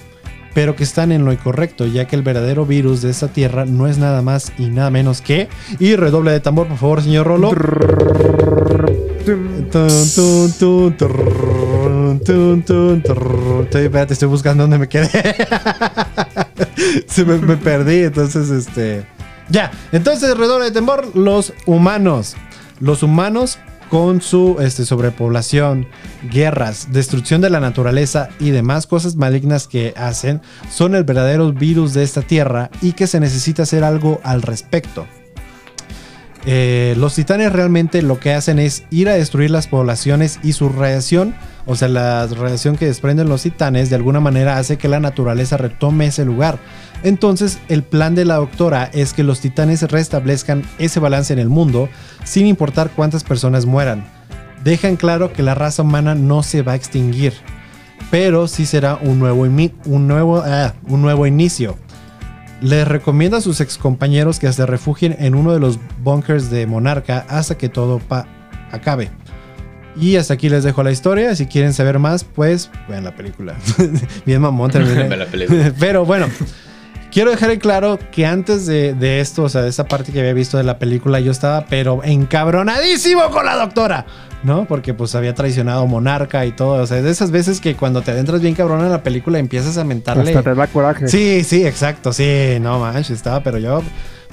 [0.56, 3.88] Pero que están en lo incorrecto, ya que el verdadero virus de esta tierra no
[3.88, 5.50] es nada más y nada menos que...
[5.78, 7.50] Y redoble de tambor, por favor, señor Rolo.
[13.64, 15.10] Estoy, espérate, estoy buscando dónde me quedé.
[17.26, 19.06] Me, me perdí, entonces este.
[19.50, 22.34] Ya, entonces redoble de temor, los humanos.
[22.80, 23.58] Los humanos
[23.90, 25.86] con su este, sobrepoblación,
[26.30, 31.94] guerras, destrucción de la naturaleza y demás cosas malignas que hacen, son el verdadero virus
[31.94, 35.06] de esta tierra y que se necesita hacer algo al respecto.
[36.48, 40.68] Eh, los titanes realmente lo que hacen es ir a destruir las poblaciones y su
[40.68, 41.34] radiación,
[41.66, 45.56] o sea, la radiación que desprenden los titanes de alguna manera hace que la naturaleza
[45.56, 46.58] retome ese lugar.
[47.02, 51.48] Entonces, el plan de la doctora es que los titanes restablezcan ese balance en el
[51.48, 51.88] mundo
[52.24, 54.06] sin importar cuántas personas mueran.
[54.64, 57.34] Dejan claro que la raza humana no se va a extinguir,
[58.10, 61.76] pero sí será un nuevo, un nuevo, ah, un nuevo inicio.
[62.60, 67.26] Les recomiendo a sus excompañeros que se refugien en uno de los bunkers de Monarca
[67.28, 68.00] hasta que todo
[68.72, 69.10] acabe.
[69.98, 71.34] Y hasta aquí les dejo la historia.
[71.34, 73.54] Si quieren saber más, pues vean la película.
[74.26, 75.04] Bien mamón terminé.
[75.26, 75.72] Película.
[75.80, 76.26] Pero bueno,
[77.10, 80.20] quiero dejar en claro que antes de, de esto, o sea, de esa parte que
[80.20, 84.06] había visto de la película, yo estaba pero encabronadísimo con la doctora.
[84.42, 84.66] ¿No?
[84.66, 86.82] Porque pues había traicionado a Monarca y todo.
[86.82, 89.38] O sea, es de esas veces que cuando te adentras bien cabrón en la película
[89.38, 90.30] empiezas a mentarle.
[90.30, 91.08] Hasta te da coraje.
[91.08, 93.82] Sí, sí, exacto, sí, no manches, estaba, pero yo,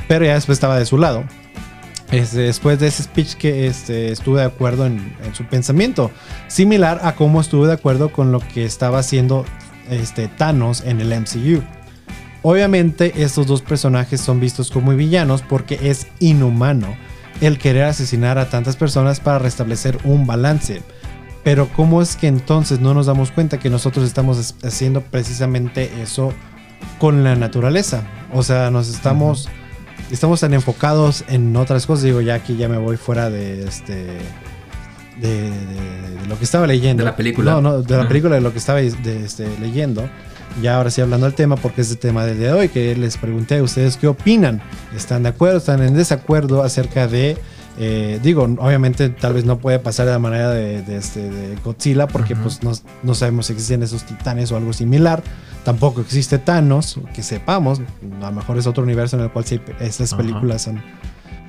[0.07, 1.23] pero ya después estaba de su lado.
[2.13, 6.11] Este, después de ese speech que este, estuve de acuerdo en, su pensamiento,
[6.47, 9.45] similar a cómo estuve de acuerdo con lo que estaba haciendo
[9.89, 11.63] este, Thanos en el MCU.
[12.43, 16.95] Obviamente estos dos personajes son vistos como villanos porque es inhumano
[17.41, 20.81] el querer asesinar a tantas personas para restablecer un balance.
[21.43, 25.89] Pero ¿cómo es que entonces no nos damos cuenta que nosotros estamos es- haciendo precisamente
[26.01, 26.33] eso
[26.99, 28.03] con la naturaleza?
[28.33, 29.49] O sea, nos estamos
[30.11, 32.03] estamos tan enfocados en otras cosas.
[32.03, 33.93] Digo, ya aquí ya me voy fuera de este
[35.19, 37.03] de, de- de lo que estaba leyendo.
[37.03, 37.51] De la película.
[37.53, 40.09] No, no, de la película de lo que estaba de, este, leyendo.
[40.61, 42.95] Ya ahora sí hablando del tema, porque es el tema del día de hoy, que
[42.95, 44.61] les pregunté a ustedes qué opinan.
[44.95, 45.57] ¿Están de acuerdo?
[45.57, 47.37] ¿Están en desacuerdo acerca de...
[47.77, 51.55] eh, digo, obviamente tal vez no puede pasar de la manera de, de este, de
[51.63, 55.23] Godzilla, porque pues no, no sabemos si existen esos titanes o algo similar.
[55.63, 57.81] Tampoco existe Thanos, que sepamos.
[58.21, 60.81] A lo mejor es otro universo en el cual sí, estas películas son...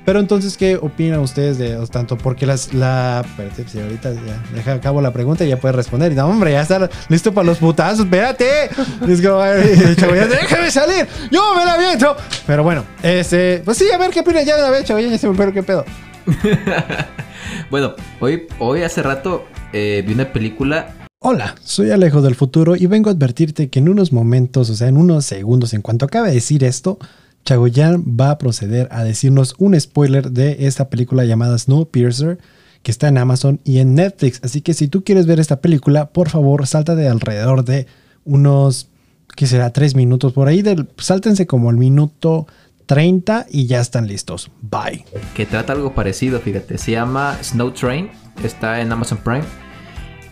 [0.05, 2.15] Pero entonces, ¿qué opinan ustedes de tanto?
[2.15, 3.23] Porque las, la.
[3.25, 6.11] Espérate, si ahorita ya deja a cabo la pregunta y ya puede responder.
[6.11, 8.65] Y no, hombre, ya está listo para los putazos, espérate.
[9.07, 12.15] Es como, "Ay, chavo, ya déjame salir, yo me la aviento.
[12.45, 15.27] Pero bueno, este, pues sí, a ver qué opinan ya de una vez, ya se
[15.27, 15.83] me qué pedo.
[17.69, 20.93] Bueno, hoy, hoy hace rato eh, vi una película.
[21.19, 24.87] Hola, soy Alejo del futuro y vengo a advertirte que en unos momentos, o sea,
[24.87, 26.99] en unos segundos, en cuanto acabe de decir esto,
[27.45, 32.39] Chagoyan va a proceder a decirnos un spoiler de esta película llamada Snowpiercer,
[32.83, 34.39] que está en Amazon y en Netflix.
[34.43, 37.87] Así que si tú quieres ver esta película, por favor, salta de alrededor de
[38.23, 38.89] unos,
[39.35, 39.71] ¿qué será?
[39.71, 40.61] Tres minutos por ahí.
[40.61, 42.47] Del, sáltense como el minuto
[42.85, 44.51] 30 y ya están listos.
[44.61, 45.05] Bye.
[45.33, 46.77] que trata algo parecido, fíjate.
[46.77, 48.09] Se llama Snow Train,
[48.43, 49.45] está en Amazon Prime.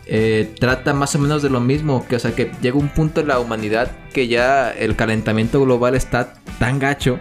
[0.06, 3.22] Eh, trata más o menos de lo mismo, que o sea que llega un punto
[3.22, 7.20] en la humanidad que ya el calentamiento global está tan gacho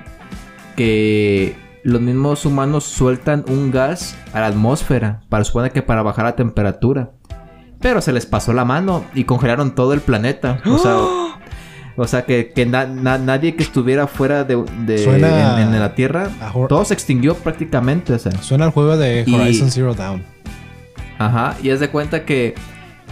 [0.74, 6.24] que los mismos humanos sueltan un gas a la atmósfera para supone que para bajar
[6.24, 7.12] la temperatura.
[7.80, 10.60] Pero se les pasó la mano y congelaron todo el planeta.
[10.66, 10.96] O sea,
[11.96, 15.80] o sea que, que na- na- nadie que estuviera fuera de, de- Suena en, en
[15.80, 16.28] la Tierra,
[16.68, 18.12] todo se extinguió prácticamente.
[18.14, 18.32] O sea.
[18.40, 20.22] Suena al juego de Y- Horizon Zero Dawn.
[21.18, 22.54] Ajá, y es de cuenta que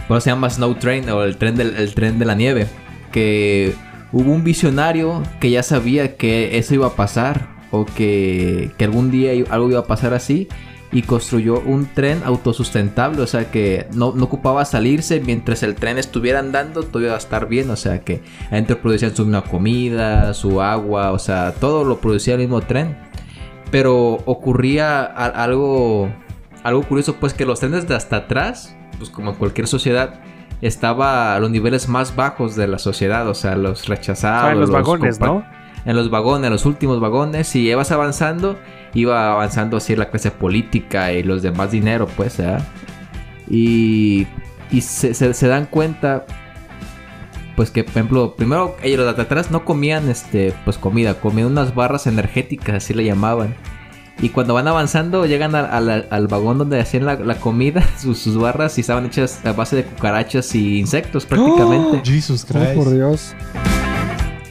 [0.07, 2.67] por eso se llama Snow Train o el tren, del, el tren de la nieve.
[3.11, 3.73] Que
[4.11, 9.11] hubo un visionario que ya sabía que eso iba a pasar o que, que algún
[9.11, 10.47] día algo iba a pasar así
[10.93, 15.97] y construyó un tren autosustentable, o sea que no, no ocupaba salirse mientras el tren
[15.97, 20.33] estuviera andando, todo iba a estar bien, o sea que adentro producían su misma comida,
[20.33, 22.97] su agua, o sea, todo lo producía el mismo tren.
[23.71, 26.11] Pero ocurría a- algo
[26.63, 30.19] algo curioso pues que los trenes de hasta atrás, pues como en cualquier sociedad,
[30.61, 34.49] estaba a los niveles más bajos de la sociedad, o sea, los rechazados.
[34.49, 35.45] Ah, en los vagones, compa- ¿no?
[35.85, 38.59] En los vagones, en los últimos vagones, si ibas avanzando,
[38.93, 42.63] iba avanzando así la clase política y los demás dinero, pues, ¿verdad?
[43.49, 44.27] Y,
[44.71, 46.25] y se, se- se dan cuenta,
[47.55, 51.47] pues que, por ejemplo, primero ellos los de atrás no comían, este, pues comida, comían
[51.47, 53.55] unas barras energéticas, así le llamaban.
[54.21, 58.19] Y cuando van avanzando, llegan al, al- al vagón donde hacían la, la comida, sus,
[58.19, 62.01] sus barras, y estaban hechas a base de cucarachas y insectos prácticamente.
[62.03, 62.93] Jesus Oh, por Christ.
[62.93, 63.35] Dios.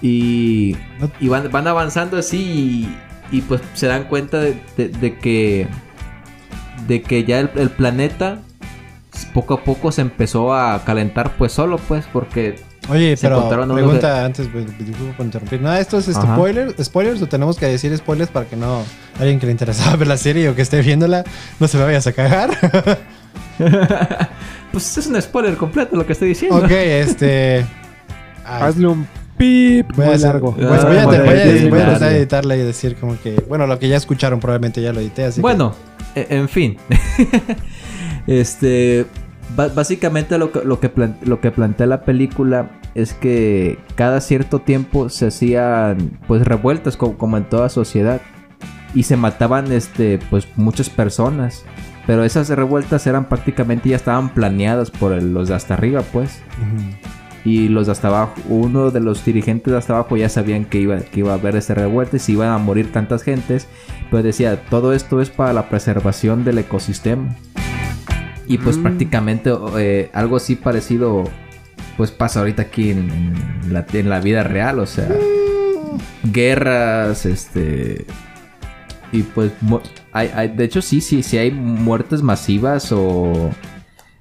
[0.02, 0.76] Y,
[1.20, 2.88] y van, van avanzando así
[3.30, 5.68] y, pues se dan cuenta de, de- de que
[6.86, 8.38] de que ya el, el planeta
[9.34, 12.56] poco a poco se empezó a calentar pues solo pues porque
[12.88, 15.60] Oye, Se pero pregunta antes, pues, disculpa por interrumpir.
[15.60, 18.82] Nada, ¿esto es este, spoiler, spoilers o tenemos que decir spoilers para que no
[19.18, 21.22] alguien que le interesaba ver la serie o que esté viéndola
[21.60, 22.50] no se me vayas a cagar?
[24.72, 26.56] pues es un spoiler completo lo que estoy diciendo.
[26.56, 27.64] ok, este...
[28.44, 29.06] Hazle un
[29.40, 30.52] pip voy a largo.
[30.52, 33.42] voy a- voy a- voy editarla y decir como que...
[33.48, 35.74] Bueno, lo que ya escucharon probablemente ya lo edité, así Bueno,
[36.14, 36.76] e- en fin.
[38.26, 39.06] este.
[39.56, 45.08] Básicamente lo que, lo, que lo que plantea la película es que cada cierto tiempo
[45.08, 48.20] se hacían pues revueltas co- como, en toda sociedad
[48.94, 51.64] y se mataban este pues muchas personas
[52.06, 56.40] pero esas revueltas eran prácticamente ya estaban planeadas por el- los de hasta arriba pues.
[57.44, 60.78] Y los de hasta abajo, uno de los dirigentes de hasta abajo ya sabían que
[60.80, 63.66] iba, que iba a haber esta revuelta y se iban a morir tantas gentes.
[64.10, 67.36] Pero decía, todo esto es para la preservación del ecosistema.
[68.46, 68.82] Y pues Mm.
[68.82, 71.24] prácticamente eh, algo así parecido
[71.96, 73.10] pues pasa ahorita aquí en,
[73.64, 74.78] en la, en la vida real.
[74.80, 75.08] O sea,
[76.24, 78.06] guerras, este...
[79.12, 79.50] Y pues,
[80.12, 83.50] hay- de hecho sí, sí, sí hay muertes masivas o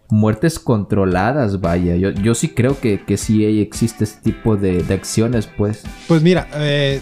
[0.09, 1.95] muertes controladas, vaya.
[1.95, 5.83] Yo, yo sí creo que, que sí existe ese tipo de, de acciones, pues.
[6.07, 6.99] Pues mira, eh,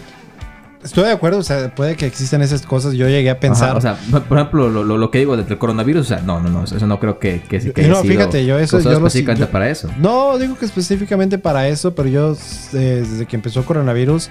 [0.83, 2.93] estoy de acuerdo, o sea, puede que existan esas cosas.
[2.93, 3.69] Yo llegué a pensar...
[3.69, 6.41] Ajá, o sea, por ejemplo, lo, lo- lo que digo del coronavirus, o sea, no,
[6.41, 8.97] no, no, eso no creo que, que, que no, sido fíjate, yo eso- yo lo-
[8.97, 9.89] específicamente yo- para eso.
[9.99, 12.33] No, digo que específicamente para eso, pero yo
[12.73, 14.29] eh, desde que empezó el coronavirus,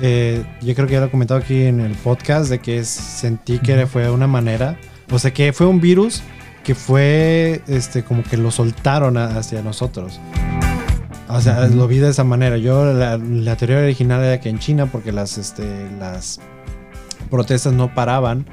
[0.00, 3.58] eh, yo creo que ya lo he comentado aquí en el podcast, de que sentí
[3.58, 4.76] que fue una manera,
[5.10, 6.22] o sea, que fue un virus
[6.68, 10.20] que fue, este, como que lo soltaron hacia nosotros.
[11.26, 11.76] O sea, Ujú.
[11.76, 12.58] lo vi de esa manera.
[12.58, 16.40] Yo, la, la teoría original era que en China, porque las, este, las
[17.30, 18.44] protestas no paraban,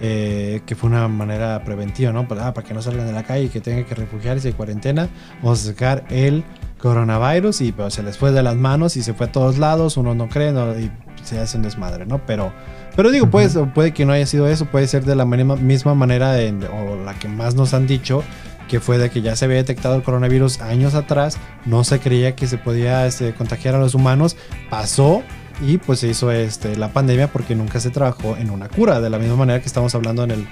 [0.00, 2.26] eh, que fue una manera preventiva, ¿no?
[2.26, 4.54] Para, ah, para que no salgan de la calle y que tengan que refugiarse en
[4.54, 5.10] cuarentena,
[5.42, 6.44] vamos a sacar el
[6.78, 9.98] coronavirus y pues, se les fue de las manos y se fue a todos lados,
[9.98, 10.90] uno no cree no, y
[11.22, 12.22] se hace un desmadre, ¿no?
[12.26, 12.50] Pero,
[12.98, 16.32] pero digo, pues, puede que no haya sido eso, puede ser de la misma, manera
[16.72, 18.24] o la que más nos han dicho,
[18.66, 22.34] que fue de que ya se había detectado el coronavirus años atrás, no se creía
[22.34, 24.36] que se podía este, contagiar a los humanos,
[24.68, 25.22] pasó
[25.64, 29.10] y pues se hizo este, la pandemia porque nunca se trabajó en una cura, de
[29.10, 30.48] la misma manera que estamos hablando en el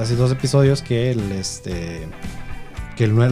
[0.00, 2.08] hace dos episodios que este,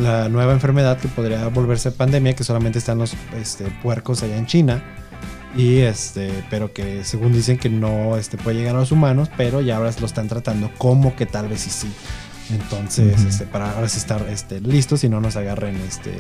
[0.02, 3.16] la nueva enfermedad que podría volverse pandemia, que solamente están los
[3.82, 4.84] puercos allá en China.
[5.56, 9.60] Y este, pero que según dicen que no este, puede llegar a los humanos, pero
[9.60, 11.92] ya ahora lo están tratando como que tal vez sí sí.
[12.50, 16.12] Entonces, este, para ahora sí estar este, listos y no nos agarren este,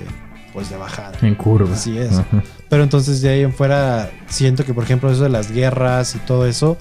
[0.52, 1.18] pues de bajada.
[1.20, 1.74] En curva.
[1.74, 2.22] Así es.
[2.68, 6.18] Pero entonces de ahí en fuera siento que por ejemplo eso de las guerras y
[6.20, 6.78] todo eso,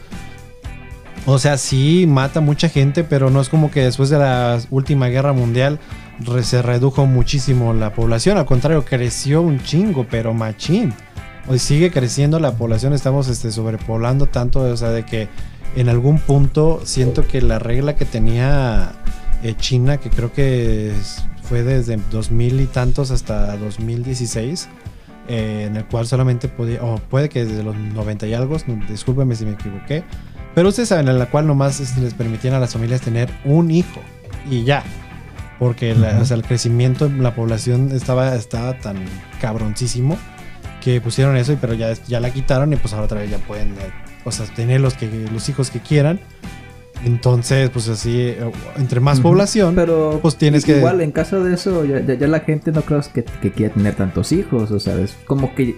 [1.25, 5.07] o sea, sí mata mucha gente, pero no es como que después de la última
[5.07, 5.79] guerra mundial
[6.43, 10.93] se redujo muchísimo la población, al contrario, creció un chingo, pero machín.
[11.47, 15.27] Hoy sigue creciendo la población, estamos este, sobrepoblando tanto, o sea, de que
[15.75, 18.93] en algún punto siento que la regla que tenía
[19.43, 24.69] eh, China, que creo que es- fue desde 2000 y tantos hasta 2016,
[25.27, 28.55] eh, en el cual solamente podía, o puede que desde los 90 y algo,
[28.89, 30.05] discúlpeme si me equivoqué,
[30.55, 33.99] pero ustedes saben, en la cual nomás les permitían a las familias tener un hijo
[34.49, 34.83] y ya.
[35.59, 38.95] Porque la- o sea, el crecimiento en la población estaba, estaba tan
[39.41, 40.17] cabroncísimo
[40.83, 43.37] que pusieron eso, y- pero ya, ya la quitaron y pues ahora otra vez ya
[43.37, 43.91] pueden eh,
[44.25, 46.19] o sea, tener los, que, los hijos que quieran.
[47.05, 48.37] Entonces, pues así, eh,
[48.77, 49.29] entre más Ujú.
[49.29, 50.77] población, Pero pues tienes que...
[50.77, 53.73] Igual, en caso de eso, ya, ya- ya la gente no creo que, que quiera
[53.73, 54.71] tener tantos hijos.
[54.71, 55.75] O sea, es como que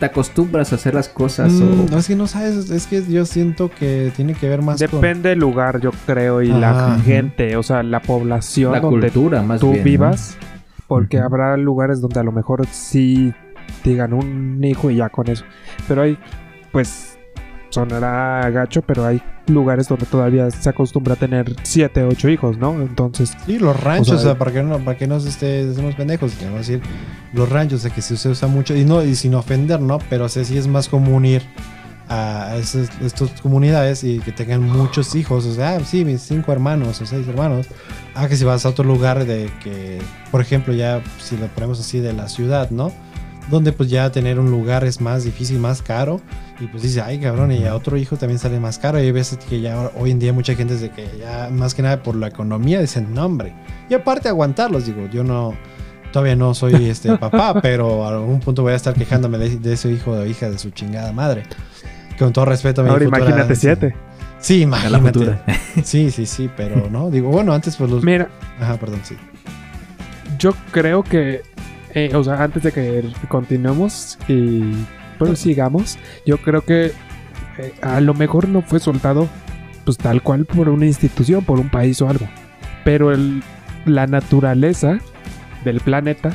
[0.00, 1.52] te acostumbras a hacer las cosas.
[1.52, 1.86] Mm, o...
[1.92, 5.00] no, es que no sabes, es que yo siento que tiene que ver más con...
[5.00, 6.98] Depende del lugar, yo creo, y la Ajá.
[7.04, 9.78] gente, o sea, la población la donde cultura, más tú bien.
[9.78, 9.84] ¿no?
[9.84, 10.36] vivas.
[10.88, 11.26] Porque Ujú.
[11.26, 13.32] habrá lugares donde a lo mejor sí
[13.84, 15.44] digan un hijo y ya con eso.
[15.86, 16.18] Pero hay,
[16.72, 17.18] pues,
[17.70, 22.72] sonará gacho, pero hay lugares donde todavía se acostumbra a tener siete, ocho hijos, ¿no?
[22.80, 25.94] Entonces, Sí, los ranchos, o sea, para que no, para que no se esté, decimos
[25.94, 26.80] pendejos, que no decir
[27.32, 29.98] los ranchos, o sea, que se usa mucho, y no, y sin ofender, ¿no?
[30.08, 31.42] Pero o sea, sí es más común ir
[32.08, 36.52] a esas estas comunidades y que tengan muchos hijos, o sea, ah, sí, mis cinco
[36.52, 37.66] hermanos o seis hermanos.
[38.14, 39.98] Ah, que si vas a otro lugar de que,
[40.30, 42.92] por ejemplo, ya si lo ponemos así de la ciudad, ¿no?
[43.50, 46.20] Donde pues ya tener un lugar es más difícil, más caro.
[46.60, 48.98] Y pues dice, ay cabrón, y a otro hijo también sale más caro.
[48.98, 51.82] Y hay veces que ya hoy en día mucha gente de que ya más que
[51.82, 53.52] nada por la economía dicen, no hombre.
[53.90, 55.54] Y aparte aguantarlos, digo, yo no,
[56.12, 59.72] todavía no soy este papá, pero a algún punto voy a estar quejándome de, de
[59.74, 61.42] ese hijo o hija de su chingada madre.
[62.18, 63.94] Con todo respeto a mi Ahora futura- imagínate siete.
[64.38, 65.38] Sí, la imagínate.
[65.84, 68.02] Sí, sí, sí, pero no, digo, bueno, antes pues los...
[68.04, 68.28] Mira,
[68.60, 69.16] Ajá, perdón, sí.
[70.38, 71.42] yo creo que,
[71.94, 74.62] eh, o sea, antes de que continuemos y
[75.18, 76.86] pues sigamos, yo creo que
[77.58, 79.28] eh, a lo mejor no fue soltado
[79.84, 82.26] pues tal cual por una institución, por un país o algo,
[82.84, 83.42] pero el,
[83.84, 84.98] la naturaleza
[85.64, 86.30] del planeta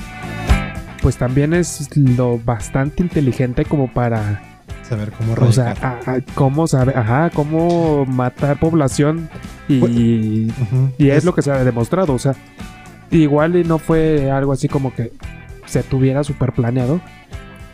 [1.02, 4.42] pues también es lo bastante inteligente como para
[4.84, 6.00] Saber cómo o sea, erradicar.
[6.06, 9.30] a- a- cómo sabe, ajá, cómo matar población
[9.68, 10.92] y, Ujú.
[10.98, 12.34] y es lo que se ha demostrado, o sea,
[13.12, 15.12] igual y no fue algo así como que
[15.70, 17.00] se tuviera súper planeado,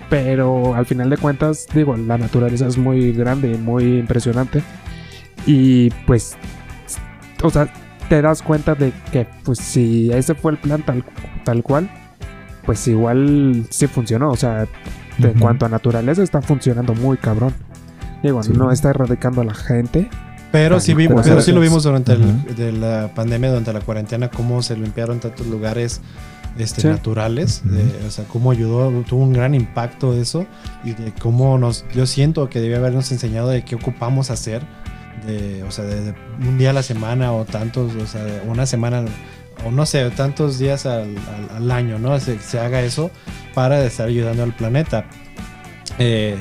[0.10, 4.62] pero al final de cuentas, digo, la naturaleza es muy grande y muy impresionante
[5.46, 6.38] y pues,
[7.44, 7.72] o sea,
[8.10, 11.04] te das cuenta de que pues si ese fue el plan tal,
[11.44, 11.90] tal cual,
[12.66, 14.68] pues igual sí funcionó, o sea,
[15.18, 17.54] de cuanto a naturaleza está funcionando muy cabrón.
[18.22, 18.52] Digo, Sí.
[18.56, 20.10] no está erradicando a la gente,
[20.52, 22.54] Pero sí, vimos, pero sí lo vimos durante el- Ujú.
[22.56, 26.02] de la pandemia, durante la cuarentena, cómo se limpiaron tantos lugares
[26.58, 26.88] este, Sí.
[26.88, 27.76] naturales, Ujú.
[27.76, 30.46] de- o sea, cómo ayudó, tuvo un gran impacto eso
[30.84, 34.62] y de cómo nos, yo siento que debía habernos enseñado de qué ocupamos hacer,
[35.28, 36.14] de, o sea, de, de
[36.48, 39.04] un día a la semana o tantos, o sea, una semana
[39.66, 42.20] o no sé, tantos días al, al- al año, ¿no?
[42.20, 43.10] Se, se haga eso
[43.54, 45.06] para estar ayudando al planeta.
[45.98, 46.38] Eh,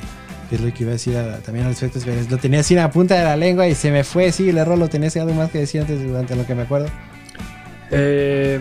[0.50, 1.98] ¿Qué es lo que iba a decir a- también al respecto?
[2.28, 4.30] Lo tenía así en la punta de la lengua y se me fue.
[4.32, 6.62] Sí, el error lo tenía así, algo más que decir antes durante lo que me
[6.62, 6.88] acuerdo.
[7.90, 8.60] Eh,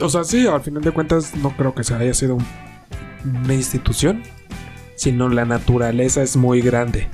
[0.00, 2.46] o sea, sí, al final de cuentas no creo que se haya sido un-
[3.44, 4.22] una institución,
[4.96, 7.08] sino la naturaleza es muy grande.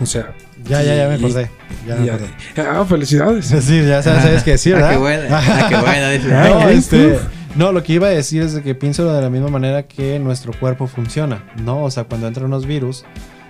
[0.00, 0.32] O sea,
[0.68, 1.50] Ya, ya, ya me acordé.
[1.86, 3.46] Ya me ah, felicidades.
[3.62, 4.90] Sí, ya sabes, sabes qué decir, Ah, ¿verdad?
[4.92, 5.24] qué buena.
[5.30, 6.10] Ah, qué buena.
[6.12, 6.28] dice.
[6.28, 7.18] No, Ay, este,
[7.56, 10.18] no, lo que iba a decir es de que pienso de la misma manera que
[10.18, 11.82] nuestro cuerpo funciona, ¿no?
[11.84, 13.04] O sea, cuando entran unos virus,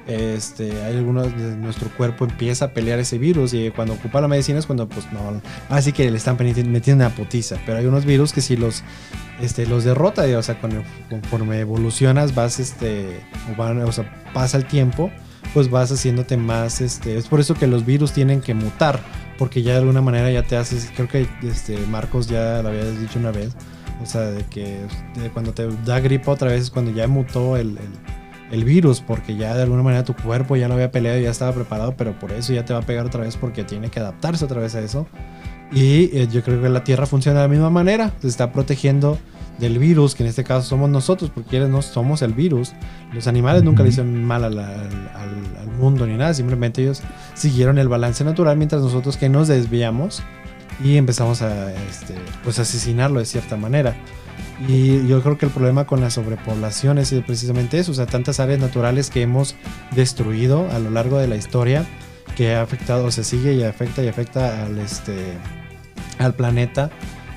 [0.09, 4.59] este, hay algunos nuestro cuerpo empieza a pelear ese virus y cuando ocupa la medicina
[4.59, 8.05] es cuando, pues, no, así que le están meti- metiendo una putiza, pero hay unos
[8.07, 8.83] virus que si los,
[9.41, 13.21] este, derrota, o sea, cuando, conforme evolucionas vas, este,
[13.53, 15.11] o, van- o sea, pasa el tiempo,
[15.55, 19.01] pues vas haciéndote más, este, es por eso que los virus tienen que mutar,
[19.39, 22.99] porque ya de alguna manera ya te haces, creo que este Marcos ya lo habías
[22.99, 23.51] dicho una vez,
[24.03, 24.79] o sea, de que
[25.35, 27.79] cuando te da gripa otra vez es cuando ya mutó el-
[28.51, 31.53] el virus, porque ya de alguna manera tu cuerpo ya lo había peleado ya estaba
[31.53, 34.45] preparado, pero por eso ya te va a pegar otra vez porque tiene que adaptarse
[34.45, 35.07] otra vez a eso.
[35.71, 39.19] Y eh, yo creo que la Tierra funciona de la misma manera, se está protegiendo
[39.59, 42.73] del virus, que en este caso somos nosotros, porque no somos el virus.
[43.13, 46.81] Los animales nunca le hicieron mal a la- al, al- al mundo ni nada, simplemente
[46.81, 47.03] ellos
[47.35, 50.23] siguieron el balance natural mientras nosotros que nos desviamos
[50.83, 53.95] y empezamos a este, pues asesinarlo de cierta manera.
[54.67, 58.41] Y yo creo que el problema con la sobrepoblación es precisamente eso, o sea, tantas
[58.41, 59.55] áreas naturales que hemos
[59.93, 61.87] destruido a lo largo de la historia
[62.37, 65.35] que ha afectado, o sea, sigue y afecta y afecta al este
[66.19, 66.91] al planeta.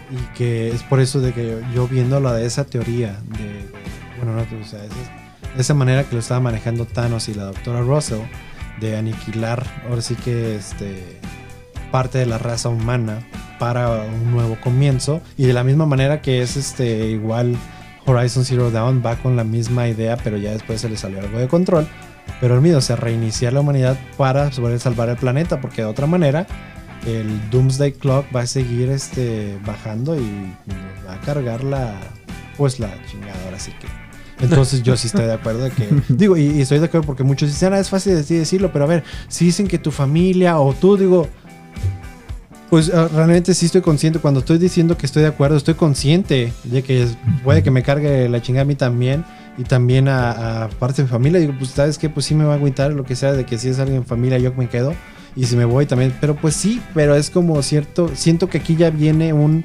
[0.10, 3.66] Y que es por eso de que yo viendo la de esa teoría de
[4.18, 4.82] bueno, no, o sea,
[5.58, 8.22] esa manera que lo estaba manejando Thanos y la doctora Russell
[8.80, 11.20] de aniquilar ahora sí que este
[11.92, 13.20] parte de la raza humana
[13.62, 15.22] para un nuevo comienzo.
[15.38, 17.55] Y de la misma manera que es este igual
[18.07, 21.38] Horizon Zero Dawn va con la misma idea pero ya después se le salió algo
[21.38, 21.88] de control.
[22.39, 25.88] Pero el miedo o sea reiniciar la humanidad para poder salvar el planeta porque de
[25.88, 26.47] otra manera
[27.05, 30.26] el Doomsday Clock va a seguir este bajando y
[30.66, 31.93] nos va a cargar la
[32.57, 34.43] pues la chingada ahora sí que.
[34.43, 37.24] Entonces yo sí estoy de acuerdo de que digo y, y estoy de acuerdo porque
[37.24, 40.57] muchos dicen ah, es fácil de decirlo pero a ver si dicen que tu familia
[40.57, 41.30] o tú digo
[42.72, 44.18] pues ah, realmente sí estoy consciente.
[44.18, 47.06] Cuando estoy diciendo que estoy de acuerdo, estoy consciente de que
[47.44, 49.24] puede que me cargue la chingada a mí también.
[49.58, 51.40] Y también a, a parte de mi familia.
[51.40, 53.58] Digo, pues sabes que pues sí me va a agüitar lo que sea de que
[53.58, 54.96] si es alguien en familia yo me quedo.
[55.36, 56.16] Y si me voy también.
[56.22, 58.10] Pero pues sí, pero es como cierto.
[58.16, 59.64] Siento que aquí ya viene un.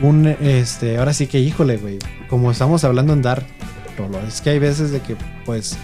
[0.00, 0.98] Un este.
[0.98, 1.98] Ahora sí que híjole, güey.
[2.30, 5.76] Como estamos hablando en Rolo, Es que hay veces de que pues.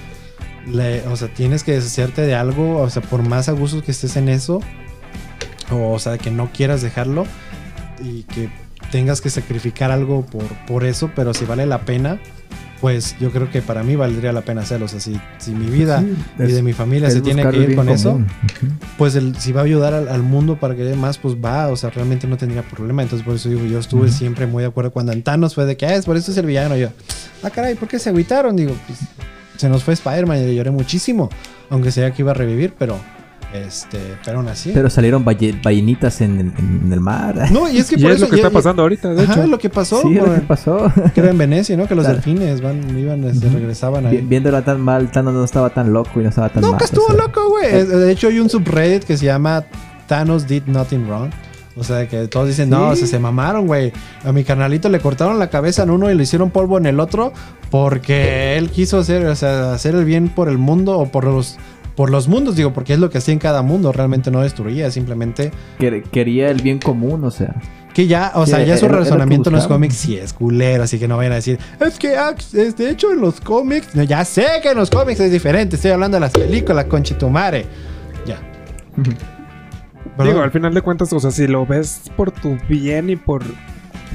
[0.67, 2.79] le- o sea, tienes que deshacerte de algo.
[2.81, 4.61] O sea, por más a gusto que estés en eso
[5.71, 7.27] o, o sea, que no quieras dejarlo
[8.03, 8.49] y que
[8.91, 12.19] tengas que sacrificar algo por, por eso, pero si vale la pena,
[12.83, 14.87] pues yo creo que para mí valdría la pena hacerlo.
[14.87, 17.77] O sea, si, si mi vida Sí, y de mi familia se tiene que ir
[17.77, 18.21] con eso,
[18.99, 21.69] pues el, si va a ayudar al, al mundo para que más, pues va.
[21.69, 23.03] O sea, realmente no tendría problema.
[23.03, 25.77] Entonces, por eso digo, yo estuve siempre muy de acuerdo cuando en Thanos fue de
[25.77, 26.77] que, ah, es por eso es el villano.
[26.77, 26.89] Y yo,
[27.45, 28.57] ah, caray, ¿por qué se agüitaron?
[28.57, 28.99] Digo, pues
[29.59, 31.31] se nos fue Spider-Man y le lloré muchísimo.
[31.71, 32.99] Aunque sea que iba a revivir, pero
[33.53, 34.71] Este, pero aún así.
[34.73, 36.53] Pero salieron balle- ballenitas en, el-
[36.85, 37.51] en el mar.
[37.53, 39.13] no, y es que Y por es eso lo que y- está y- pasando ahorita,
[39.13, 39.47] de Ajá, hecho.
[39.47, 40.01] lo que pasó.
[40.03, 40.91] Sí, lo que pasó.
[41.15, 41.87] que era en Venecia, ¿no?
[41.87, 42.17] Que los Claro.
[42.23, 44.17] delfines van, iban, este, regresaban ahí.
[44.19, 46.71] Vi- Viéndolo tan mal, tan, no estaba tan loco y no estaba tan mal.
[46.73, 47.17] Nunca o estuvo sea.
[47.17, 47.67] loco, güey.
[47.75, 49.65] Es- De hecho, hay un subreddit que se llama
[50.07, 51.31] Thanos Did Nothing Wrong.
[51.75, 53.93] O sea, que todos dicen, no, o sea, se mamaron, güey.
[54.25, 57.01] A mi carnalito le cortaron la cabeza en uno y le hicieron polvo en el
[57.01, 57.33] otro
[57.71, 61.57] porque él quiso hacer, o sea, hacer el bien por el mundo o por los,
[61.97, 63.93] por los mundos, digo, porque es lo que hacía en cada mundo.
[63.93, 67.55] Realmente no destruía, simplemente Quer- Quería el bien común, o sea.
[67.95, 70.99] que ya, o sea, ya su era- razonamiento en los cómics sí es culero, así
[70.99, 74.03] que no vayan a decir, es que ah, es de hecho en los cómics, no,
[74.03, 77.67] ya sé que en los cómics es diferente, estoy hablando de las películas, conchitumare.
[78.27, 78.39] Ya.
[80.17, 80.27] Perdón.
[80.35, 83.43] Digo, al final de cuentas, o sea, si lo ves por tu bien y por,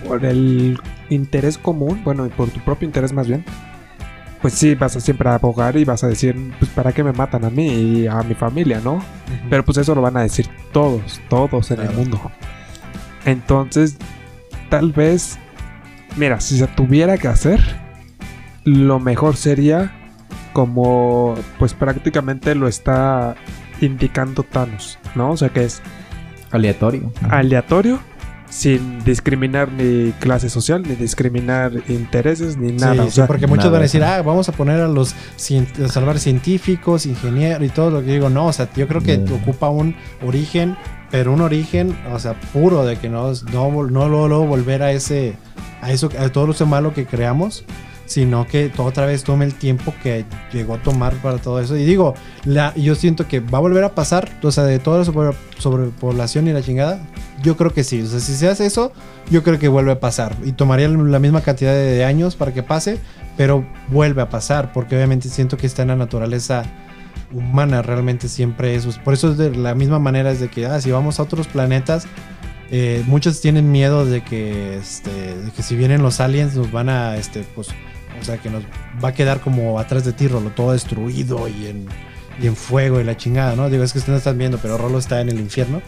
[0.08, 3.44] por el interés común, bueno, y por tu propio interés más bien,
[4.42, 7.46] pues sí, vas a siempre abogar y vas a decir, pues, ¿para qué me matan
[7.46, 9.04] a mí y a mi familia, no?
[9.50, 12.20] Pero pues eso lo van a decir todos, todos en el mundo.
[13.26, 13.98] Entonces,
[14.70, 15.40] tal vez,
[16.16, 17.60] mira, si se tuviera que hacer,
[18.64, 19.92] lo mejor sería
[20.54, 23.36] como, pues prácticamente lo está
[23.82, 25.32] indicando Thanos, ¿no?
[25.32, 25.82] O sea que es
[26.52, 27.12] Aleatorio.
[27.30, 28.00] aleatorio,
[28.58, 32.94] sin discriminar ni clase social, ni discriminar intereses, ni nada.
[32.94, 35.14] Sí, o sí, porque muchos nada, van a decir, ah, vamos a poner a los
[35.14, 38.32] a salvar científicos, ingenieros y todo lo que digo.
[38.32, 39.96] No, o sea, yo creo que ocupa un
[40.26, 40.76] origen,
[41.12, 44.92] pero un origen, o sea, puro de que no, no, no luego, luego volver a
[44.92, 45.36] ese,
[45.84, 47.64] a eso, a todo eso malo que creamos,
[48.08, 51.78] sino que otra vez tome el tiempo que llegó a tomar para todo eso.
[51.78, 55.00] Y digo, la, yo siento que va a volver a pasar, o sea, de toda
[55.00, 57.00] la sobre- sobrepoblación y la chingada,
[57.44, 58.02] yo creo que sí.
[58.02, 58.92] O sea, si se hace eso,
[59.30, 60.36] yo creo que vuelve a pasar.
[60.44, 62.98] Y tomaría la misma cantidad de años para que pase,
[63.36, 66.64] pero vuelve a pasar, porque obviamente siento que está en la naturaleza
[67.34, 68.90] humana, realmente siempre eso.
[69.04, 71.48] Por eso es de la misma manera es de que, ah, si vamos a otros
[71.48, 72.08] planetas,
[72.72, 77.16] eh, muchos tienen miedo de que, este, que si vienen los aliens nos van a,
[77.18, 77.68] este, pues,
[78.20, 78.64] o sea, que nos
[79.04, 81.88] va a quedar como atrás de ti, Rolo, todo destruido y en,
[82.42, 83.70] y en fuego y la chingada, ¿no?
[83.70, 85.82] Digo, es que ustedes no están viendo, pero Rolo está en el infierno.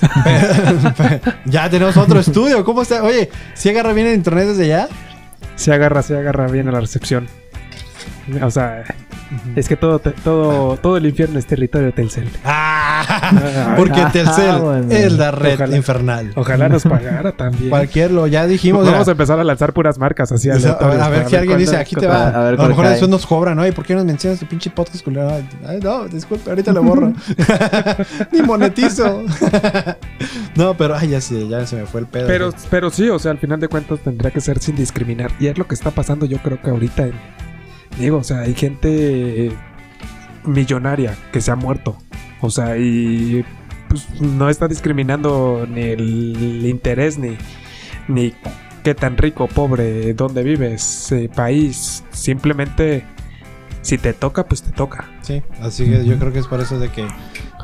[1.46, 3.02] ya tenemos otro estudio, ¿cómo está?
[3.02, 4.88] Oye, ¿si agarra bien el internet desde allá?
[5.58, 7.28] se agarra, se agarra bien a la recepción.
[8.42, 8.84] O sea,
[9.56, 12.28] es que todo, todo, todo el infierno es territorio de Telcel.
[12.44, 14.86] Ah, porque Ah, Telcel bueno.
[14.90, 15.76] es la red Ojalá.
[15.76, 16.32] infernal.
[16.36, 17.70] Ojalá nos pagara también.
[17.70, 18.86] Cualquier lo ya dijimos.
[18.90, 21.36] Vamos a empezar a lanzar puras marcas así o sea, a ver, a ver si
[21.36, 22.28] alguien dice, aquí te va.
[22.28, 23.66] a ver A, lo mejor después nos cobran, ¿no?
[23.66, 25.30] ¿Y por qué nos mencionas tu pinche podcast culero?
[25.66, 27.12] Ay, no, disculpe, ahorita lo borro.
[28.32, 29.24] Ni monetizo.
[30.56, 32.26] no, pero, ay, ya sí, ya se me fue el pedo.
[32.26, 35.30] Pero, pero sí, o sea, al final de cuentas tendría que ser sin discriminar.
[35.38, 37.04] Y es lo que está pasando yo creo que ahorita.
[37.04, 37.47] en-
[37.98, 39.50] digo, o sea, hay gente
[40.44, 41.96] millonaria que se ha muerto.
[42.40, 43.44] O sea, y
[43.88, 47.36] pues, no está discriminando ni el interés, ni,
[48.06, 48.34] ni
[48.84, 52.04] qué tan rico pobre, dónde vives, eh, país.
[52.10, 53.04] Simplemente,
[53.82, 55.10] si te toca, pues te toca.
[55.22, 57.06] Sí, así que yo creo que es por eso de que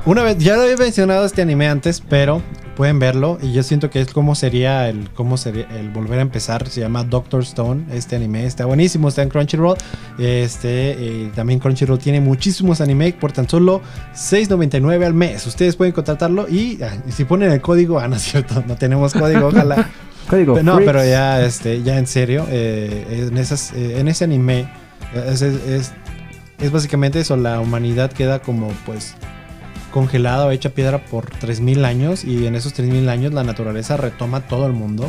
[0.07, 2.42] una vez ya lo había mencionado este anime antes, pero
[2.76, 6.22] pueden verlo y yo siento que es como sería el cómo sería el volver a
[6.22, 9.76] empezar, se llama Doctor Stone, este anime está buenísimo, está en Crunchyroll.
[10.18, 13.80] Este eh, también Crunchyroll tiene muchísimos anime por tan solo
[14.14, 15.46] 6.99 al mes.
[15.46, 18.76] Ustedes pueden contratarlo y, ah, y si ponen el código, ah, no es cierto, no
[18.76, 19.88] tenemos código, ojalá.
[20.28, 24.66] Código no, pero ya este ya en serio, eh, en esas eh, en ese anime
[25.14, 25.92] es, es- es-
[26.59, 29.14] es básicamente eso, la humanidad queda como pues
[29.95, 34.40] congelada o hecha piedra por 3000 años y en esos 3000 años la naturaleza retoma
[34.49, 35.09] todo el mundo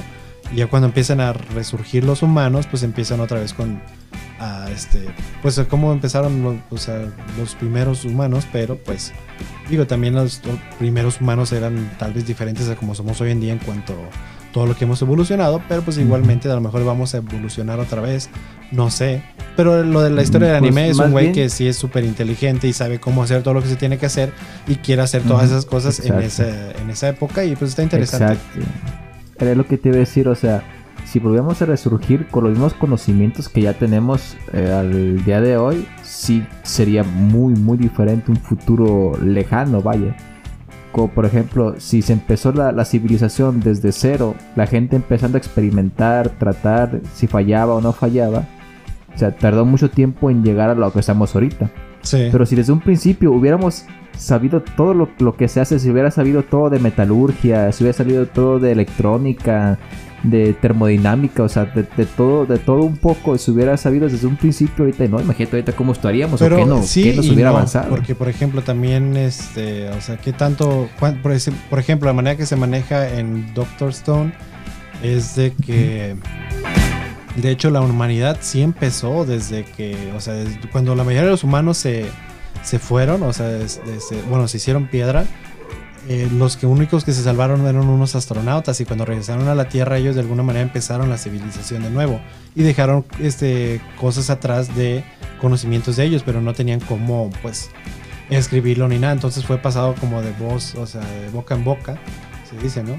[0.54, 3.82] y ya cuando empiezan a resurgir los humanos, pues empiezan otra vez con
[4.72, 5.08] este
[5.42, 6.88] pues cómo empezaron los,
[7.40, 9.12] los primeros humanos, pero pues
[9.72, 10.40] digo también los,
[10.78, 13.96] primeros humanos eran tal vez diferentes a como somos hoy en día en cuanto
[14.56, 18.00] todo lo que hemos evolucionado, pero pues igualmente a lo mejor vamos a evolucionar otra
[18.00, 18.30] vez,
[18.72, 19.22] no sé.
[19.58, 21.76] Pero lo de la historia del Pues, anime es más un güey que sí es
[21.76, 24.32] súper inteligente y sabe cómo hacer todo lo que se tiene que hacer
[24.66, 27.84] y quiere hacer todas Ujú, esas cosas en, ese, en esa época y pues está
[27.84, 28.36] interesante.
[28.36, 28.60] Exacto.
[29.40, 30.64] Era lo que te iba a decir, o sea,
[31.04, 35.58] si volviéramos a resurgir con los mismos conocimientos que ya tenemos eh, al día de
[35.58, 40.16] hoy, sí sería muy, muy diferente un futuro lejano, vaya.
[40.96, 46.30] Por ejemplo, si se empezó la, la civilización desde cero, la gente empezando a experimentar,
[46.30, 48.46] tratar si fallaba o no fallaba,
[49.14, 51.70] o sea, tardó mucho tiempo en llegar a lo que estamos ahorita.
[52.02, 52.30] Sí.
[52.32, 53.86] Pero si desde un principio hubiéramos
[54.18, 57.98] sabido todo lo, lo que se hace, si hubiera sabido todo de metalurgia, si hubiera
[57.98, 59.78] sabido todo de electrónica,
[60.24, 64.26] de termodinámica, o sea, de, de todo, de todo un poco, si hubiera sabido desde
[64.26, 67.30] un principio, ahorita no, imagínate ahorita cómo estaríamos Pero o qué no, sí qué nos
[67.30, 67.90] hubiera no, avanzado.
[67.90, 71.32] Porque, por ejemplo, también, este, o sea, qué tanto, cuán- por,
[71.70, 74.34] por ejemplo, la manera que se maneja en Doctor Stone
[75.04, 76.16] es de que,
[77.36, 81.32] de hecho, la humanidad sí empezó desde que, o sea, desde cuando la mayoría de
[81.32, 82.06] los humanos se,
[82.66, 83.60] se fueron, o sea,
[84.30, 85.26] bueno, se hicieron piedra.
[86.08, 89.70] eh, los que únicos que se salvaron eran unos astronautas y cuando regresaron a la
[89.70, 92.20] Tierra ellos de alguna manera empezaron la civilización de nuevo
[92.56, 95.04] y dejaron este cosas atrás de
[95.42, 97.72] conocimientos de ellos, pero no tenían cómo, pues,
[98.30, 99.14] escribirlo ni nada.
[99.14, 101.98] Entonces fue pasado como de voz, o sea, de boca en boca,
[102.56, 102.98] se dice, ¿no?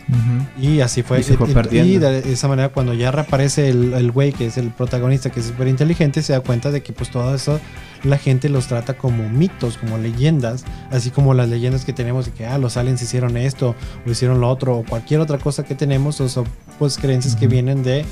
[0.61, 1.21] Y así fue.
[1.21, 1.93] Y se fue y, perdiendo.
[1.93, 5.41] y de esa manera, cuando ya reaparece el el güey, que es el protagonista, que
[5.41, 7.61] es súper inteligente, se da cuenta de que, pues, todo eso
[8.05, 12.33] la gente los trata como mitos, como leyendas, así como las leyendas que tenemos de
[12.33, 13.75] que, ah, los aliens hicieron esto,
[14.07, 16.45] o hicieron lo otro, o cualquier otra cosa que tenemos, o son,
[16.79, 18.05] pues, creencias que vienen de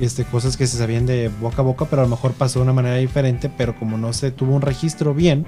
[0.00, 2.64] este, cosas que se sabían de boca a boca, pero a lo mejor pasó de
[2.64, 5.44] una manera diferente, pero como no se tuvo un registro bien,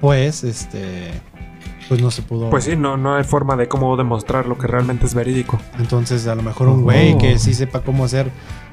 [0.00, 1.10] pues, este,
[1.88, 2.50] pues no se pudo.
[2.50, 5.60] Pues sí, no, no hay forma de cómo demostrar lo que realmente es verídico.
[5.78, 6.82] Entonces, a lo mejor un Oh.
[6.82, 8.30] güey que sí sepa cómo hacer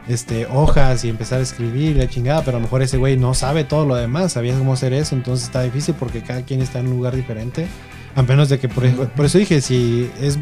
[0.08, 3.16] este hojas y empezar a escribir y la chingada, pero a lo mejor ese güey
[3.16, 6.62] no sabe todo lo demás, sabía cómo hacer eso, entonces está difícil porque cada quien
[6.62, 7.68] está en un lugar diferente.
[8.16, 10.40] A menos de que, por, por eso dije, si es.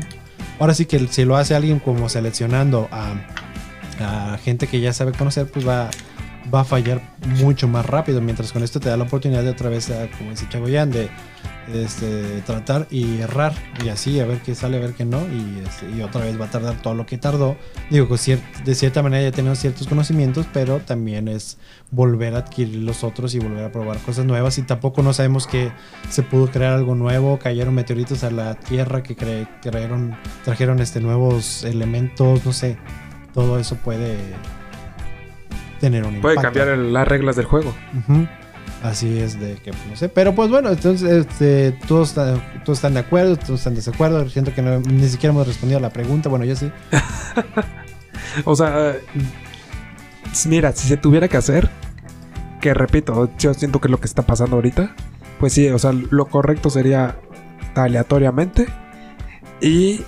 [0.60, 3.14] Ahora sí que si lo hace alguien como seleccionando a,
[4.34, 5.90] a gente que ya sabe conocer, pues va,
[6.54, 7.02] va a fallar
[7.40, 8.22] mucho más rápido.
[8.22, 11.10] Mientras con esto te da la oportunidad de otra vez, a, como dice Chagoyán, de
[11.74, 13.54] este, tratar y errar
[13.84, 16.40] y así a ver qué sale, a ver qué no y, este, y otra vez
[16.40, 17.56] va a tardar todo lo que tardó.
[17.90, 21.58] Digo, cier- de cierta manera ya tenemos ciertos conocimientos, pero también es
[21.92, 25.48] volver a adquirir los otros y volver a probar cosas nuevas y tampoco no sabemos
[25.48, 25.72] que
[26.10, 31.00] se pudo crear algo nuevo, cayeron meteoritos a la Tierra que cre- crearon, trajeron este,
[31.02, 32.78] nuevos elementos, no sé,
[33.34, 34.18] todo eso puede
[35.80, 36.42] tener un Puede impacto.
[36.60, 37.74] cambiar el- las reglas del juego.
[38.82, 40.10] Así es de que, no sé.
[40.10, 44.28] Pero pues bueno, entonces este, todos, todos están de acuerdo, todos están de desacuerdo.
[44.30, 46.30] Siento que no- ni siquiera hemos respondido a la pregunta.
[46.30, 46.72] Bueno, yo sí.
[48.46, 48.96] O sea,
[50.48, 51.70] mira, si se tuviera que hacer,
[52.62, 54.96] que repito, yo siento que lo que está pasando ahorita,
[55.40, 57.18] pues sí, o sea, lo correcto sería
[57.76, 58.68] aleatoriamente
[59.60, 60.02] y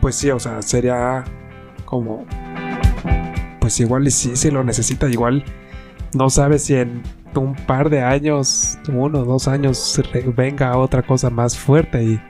[0.00, 1.24] pues sí, o sea, sería
[1.84, 2.24] como,
[3.60, 5.44] pues igual y si lo necesita, igual
[6.12, 7.02] no sabes si en
[7.40, 10.00] un par de años, uno o dos años,
[10.36, 12.20] venga otra cosa más fuerte y,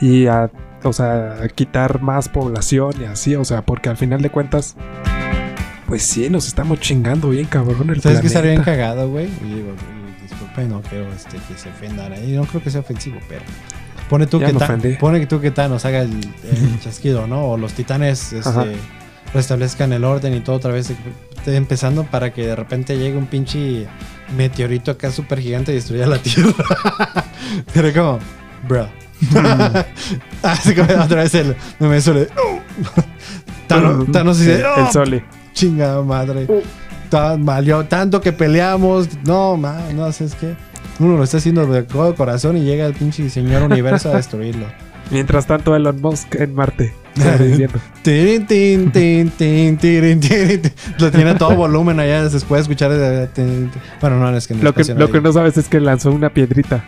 [0.00, 0.50] y a
[0.82, 4.76] o sea, a quitar más población y así, o sea, porque al final de cuentas,
[5.86, 9.28] pues sí, nos estamos chingando bien cabrón el ¿Sabes que estaría bien cagado, güey?
[10.22, 12.32] Disculpen, no quiero este, que se ofendan ahí.
[12.32, 13.42] No creo que sea ofensivo, pero.
[14.08, 14.94] Pone tú, Ya que me Ta- ofendí.
[14.96, 17.44] pone tú que Thanos haga el, el chasquido, ¿no?
[17.46, 18.76] O los titanes este,
[19.34, 20.92] restablezcan el orden y todo otra vez.
[21.46, 23.86] Empezando para que de repente llegue un pinche
[24.36, 26.52] meteorito acá súper gigante y destruya la Tierra.
[27.74, 28.18] Pero como,
[28.68, 28.88] bro.
[30.42, 32.28] Así como otra vez el me suele.
[33.66, 35.22] Thanos, Thanos dice, el, "Oh, el Soli.
[35.52, 36.46] Chingada madre.
[37.08, 39.08] Tan valió tanto que peleamos.
[39.24, 40.54] No, man, no sé, es que
[40.98, 44.66] uno lo está haciendo de todo corazón y llega el pinche señor universo a destruirlo.
[45.10, 46.94] Mientras tanto, Elon Musk en Marte.
[50.98, 52.28] Lo tiene todo volumen allá.
[52.30, 52.90] Se puede escuchar.
[52.92, 53.68] eh.
[54.00, 56.30] Bueno, no, es que el lo, que, lo que no sabes es que lanzó una
[56.30, 56.84] piedrita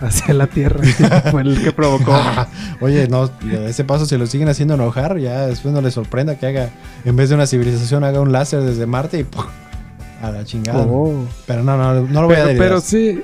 [0.00, 0.80] hacia la Tierra.
[1.30, 2.14] Fue el que provocó.
[2.80, 3.30] Oye, no,
[3.66, 6.70] ese paso si lo siguen haciendo enojar, ya después no le sorprenda que haga,
[7.04, 9.44] en vez de una civilización, haga un láser desde Marte y ¡pum!
[10.22, 10.84] a la chingada.
[10.88, 11.26] Oh.
[11.46, 12.58] Pero no, no, no lo voy a decir.
[12.58, 13.22] pero sí,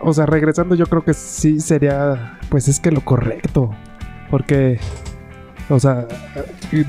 [0.00, 3.70] o sea, regresando, yo creo que sí sería, pues es que lo correcto.
[4.30, 4.80] Porque,
[5.68, 6.06] o sea,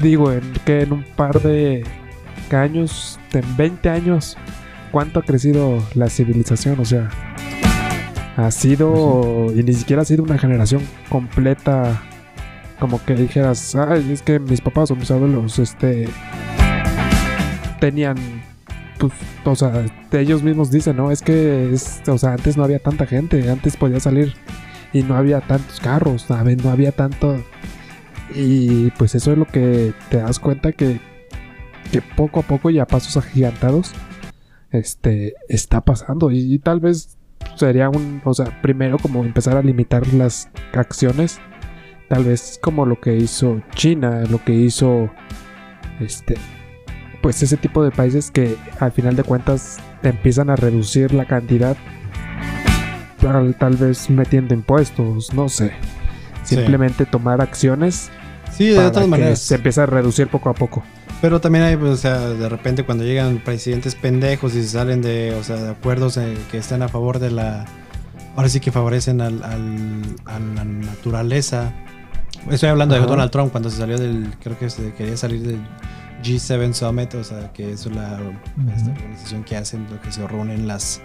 [0.02, 1.84] digo, en, que en un par de
[2.52, 4.38] años, en 20 años,
[4.92, 6.80] ¿cuánto ha crecido la civilización?
[6.80, 7.10] O sea,
[8.38, 12.02] ha sido, y ni siquiera ha sido una generación completa,
[12.80, 16.08] como que dijeras, ay, es que mis papás o mis abuelos, este,
[17.80, 18.18] tenían
[18.98, 19.14] pues,
[19.44, 21.12] o sea, ellos mismos dicen, ¿no?
[21.12, 24.34] Es que, es, o sea, antes no había tanta gente, antes podía salir
[24.94, 26.64] y no había tantos carros, ¿sabes?
[26.64, 27.44] No había tanto...
[28.34, 31.00] Y pues eso es lo que te das cuenta que,
[31.92, 33.92] que poco a poco y a pasos agigantados,
[34.72, 36.32] este, está pasando.
[36.32, 37.18] Y, tal vez
[37.56, 41.40] sería un, o sea, primero como empezar a limitar las acciones,
[42.10, 45.10] tal vez como lo que hizo China, lo que hizo,
[46.00, 46.36] este,
[47.22, 51.78] pues ese tipo de países que al final de cuentas empiezan a reducir la cantidad
[53.24, 55.72] tal, tal vez metiendo impuestos, no sé.
[56.44, 58.10] Simplemente tomar acciones
[58.52, 59.40] Sí, de para todas que maneras.
[59.40, 60.84] se empiece a reducir poco a poco.
[61.22, 65.02] Pero también hay, pues, o sea, de repente cuando llegan presidentes pendejos y se salen
[65.02, 67.66] de, o sea, de acuerdos eh, que están a favor de la...
[68.36, 71.72] Ahora sí que favorecen al, al- a la naturaleza.
[72.52, 73.02] Estoy hablando de.
[73.02, 74.34] Donald Trump cuando se salió del...
[74.44, 75.60] Creo que se quería salir del
[76.24, 78.20] G7 Summit, o sea, que es la
[78.76, 81.00] esta organización que hacen, lo que se reúnen las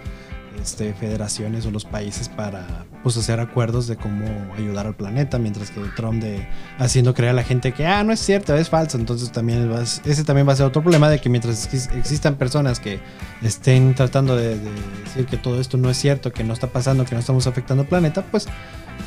[0.61, 4.25] este, federaciones o los países para pues hacer acuerdos de cómo
[4.57, 6.47] ayudar al planeta, mientras que Trump de
[6.77, 9.81] haciendo creer a la gente que ah no es cierto, es falso, entonces también va
[9.81, 12.99] ese también va a ser otro problema de que mientras exis- existan personas que
[13.41, 14.71] estén tratando de, de
[15.05, 17.83] decir que todo esto no es cierto, que no está pasando, que no estamos afectando
[17.83, 18.47] al planeta, pues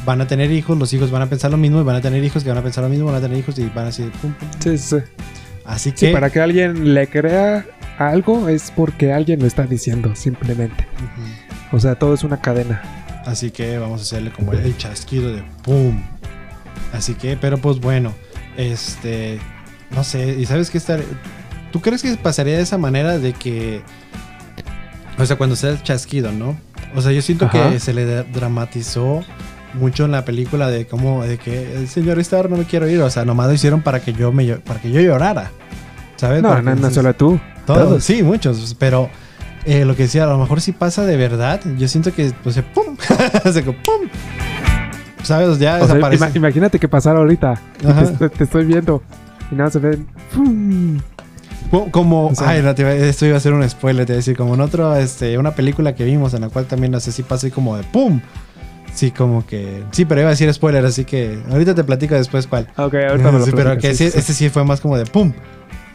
[0.07, 2.25] van a tener hijos, los hijos van a pensar lo mismo y van a tener
[2.25, 4.11] hijos que van a pensar lo mismo, van a tener hijos y van a decir
[4.23, 4.49] pum, pum.
[4.59, 4.97] Sí, sí.
[5.65, 7.67] así que Sí, para que alguien le crea
[7.99, 10.87] algo es porque alguien lo está diciendo, simplemente.
[10.97, 11.23] Ujú.
[11.73, 12.83] O sea, todo es una cadena.
[13.27, 16.03] Así que vamos a hacerle como el chasquido de ¡pum!
[16.93, 18.13] Así que, pero pues bueno,
[18.57, 19.39] este,
[19.91, 21.01] no sé, y sabes qué estar,
[21.71, 23.83] ¿tú crees que pasaría de esa manera de que,
[25.19, 26.57] o sea, cuando sea el chasquido, ¿no?
[26.95, 27.71] O sea, yo siento Ajá.
[27.71, 29.23] que se le dra- dramatizó
[29.75, 33.01] mucho en la película de cómo, de que el señor Star no me quiero ir,
[33.01, 35.51] o sea, nomás lo hicieron para que yo me, para que yo llorara,
[36.17, 36.43] ¿sabes?
[36.43, 37.41] No, no, no solo tú.
[37.67, 38.05] todos, Todos.
[38.05, 39.09] sí, muchos, pero
[39.65, 42.55] eh, lo que decía, a lo mejor si pasa de verdad, yo siento que pues
[42.55, 42.97] se pum,
[43.53, 44.09] se pum.
[45.23, 45.59] ¿Sabes?
[45.59, 46.25] Ya O desaparece.
[46.25, 47.55] ima- imagínate que pasara ahorita.
[47.81, 49.03] y te, te estoy viendo.
[49.51, 50.07] Y nada, se ven.
[51.71, 54.17] Co- Como, O sea- ay, no, te esto iba a ser un spoiler, te iba
[54.17, 57.01] a decir, como en otro, este, una película que vimos en la cual también no
[57.01, 58.21] sé si pasa así como de pum.
[58.93, 62.47] Sí, como que, sí, pero iba a decir spoiler, así que ahorita te platico después
[62.47, 62.69] cuál.
[62.77, 64.05] Ok, ahorita me lo Sí, pero que sí.
[64.05, 65.33] este sí fue más como de pum.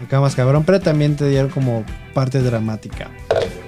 [0.04, 1.84] Acá más cabrón, pero también te dieron como
[2.14, 3.10] parte dramática.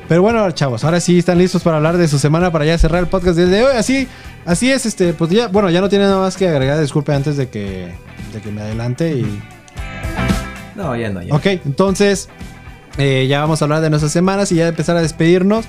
[0.08, 3.02] Pero bueno, chavos, ahora sí están listos para hablar de su semana para ya cerrar
[3.02, 3.76] el podcast desde hoy.
[3.76, 4.08] Así,
[4.46, 6.80] así es, este, pues ya, bueno, ya no tiene nada más que agregar.
[6.80, 7.94] Disculpe antes de que,
[8.34, 9.40] de que me adelante y.
[10.76, 11.36] No, ya no, ya.
[11.36, 12.30] Ok, entonces
[12.98, 15.66] eh, ya vamos a hablar de nuestras semanas y ya empezar a despedirnos.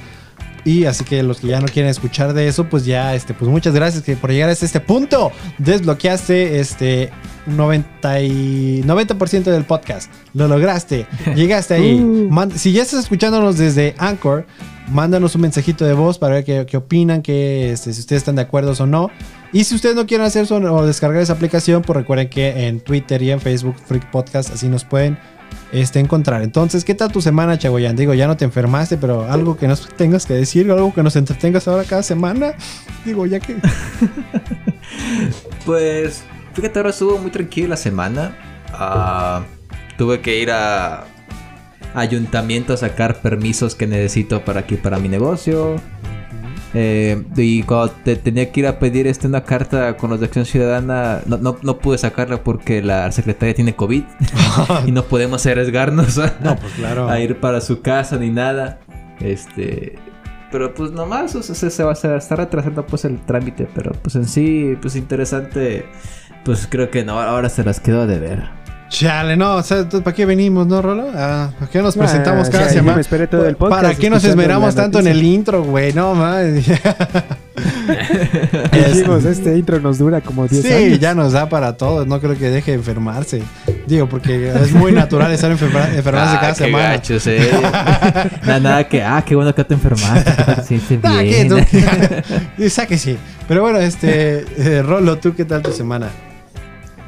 [0.65, 3.51] Y así que los que ya no quieren escuchar de eso, pues ya, este, pues
[3.51, 5.33] muchas gracias que por llegar hasta este punto.
[5.59, 7.11] Desbloqueaste este
[7.57, 10.11] 90, y 90% del podcast.
[10.35, 11.07] Lo lograste.
[11.35, 12.01] Llegaste ahí.
[12.01, 12.29] Uh.
[12.31, 14.47] Man- si ya estás escuchándonos desde Anchor,
[14.89, 18.37] mándanos un mensajito de voz para ver qué, qué opinan, que, este, si ustedes están
[18.37, 19.11] de acuerdo o no.
[19.53, 22.81] Y si ustedes no quieren hacer eso o descargar esa aplicación, pues recuerden que en
[22.81, 25.19] Twitter y en Facebook, Freak Podcast, así nos pueden
[25.73, 26.43] este, encontrar.
[26.43, 27.97] Entonces, ¿qué tal tu semana, Chagoyan?
[27.97, 31.17] Digo, ya no te enfermaste, pero algo que nos tengas que decir, algo que nos
[31.17, 32.55] entretengas ahora cada semana.
[33.05, 33.57] Digo, ya que.
[35.67, 36.25] Pues,
[36.55, 38.37] fíjate, ahora estuvo muy tranquila la semana.
[38.73, 39.43] Ah,
[39.97, 41.05] tuve que ir a
[41.95, 45.77] ayuntamiento a sacar permisos que necesito para aquí, para mi negocio.
[46.73, 50.27] Eh, y cuando te tenía que ir a pedir este, una carta con los de
[50.27, 54.05] Acción Ciudadana, no, no, no pude sacarla porque la secretaria tiene COVID
[54.87, 57.09] y no podemos arriesgarnos a, No, pues claro.
[57.09, 58.81] a ir para su casa ni nada.
[59.21, 59.99] Este.
[60.53, 63.69] Pero pues nomás o sea, se, va a está retrasando pues el trámite.
[63.75, 65.87] Pero pues en sí, pues interesante.
[66.45, 68.61] Pues creo que no, ahora se las quedó de ver.
[68.89, 71.07] Chale, no, o sea, ¿para qué venimos, no, Rolo?
[71.15, 72.97] Ah, ¿Para qué nos Ah, presentamos o cada sea, yo semana?
[72.97, 75.93] me esperé todo el podcast ¿Para qué nos esmeramos tanto en el intro, güey?
[75.93, 76.67] No, mames.
[78.73, 80.99] Dijimos, este intro nos dura como 10 Sí, años.
[80.99, 82.07] ya nos da para todos.
[82.09, 83.43] No creo que deje de enfermarse.
[83.87, 86.89] Digo, porque es muy natural estar enferma- enfermarse Ah, cada qué semana.
[86.91, 87.49] gachos, eh.
[88.45, 90.33] nada, nada que, ah, qué bueno que te enfermaste.
[90.35, 91.45] que te sientes Ah, ¿qué?
[91.45, 91.49] bien.
[91.49, 92.69] Tú-
[92.99, 93.19] sí.
[93.47, 96.09] Pero bueno, este, eh, Rolo, ¿tú qué tal tu semana?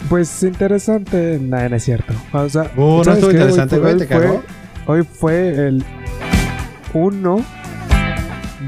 [0.09, 2.13] Pues interesante, nada, no es cierto.
[2.33, 4.43] O sea, Uh, no ¿sabes estuvo interesante, fue- güey, ¿te cagó?
[4.87, 5.85] Hoy fue el
[6.93, 7.45] 1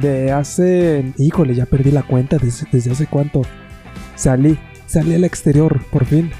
[0.00, 1.12] de hace.
[1.18, 3.42] Híjole, ya perdí la cuenta desde, desde hace cuánto.
[4.14, 6.30] Salí, salí al exterior, por fin.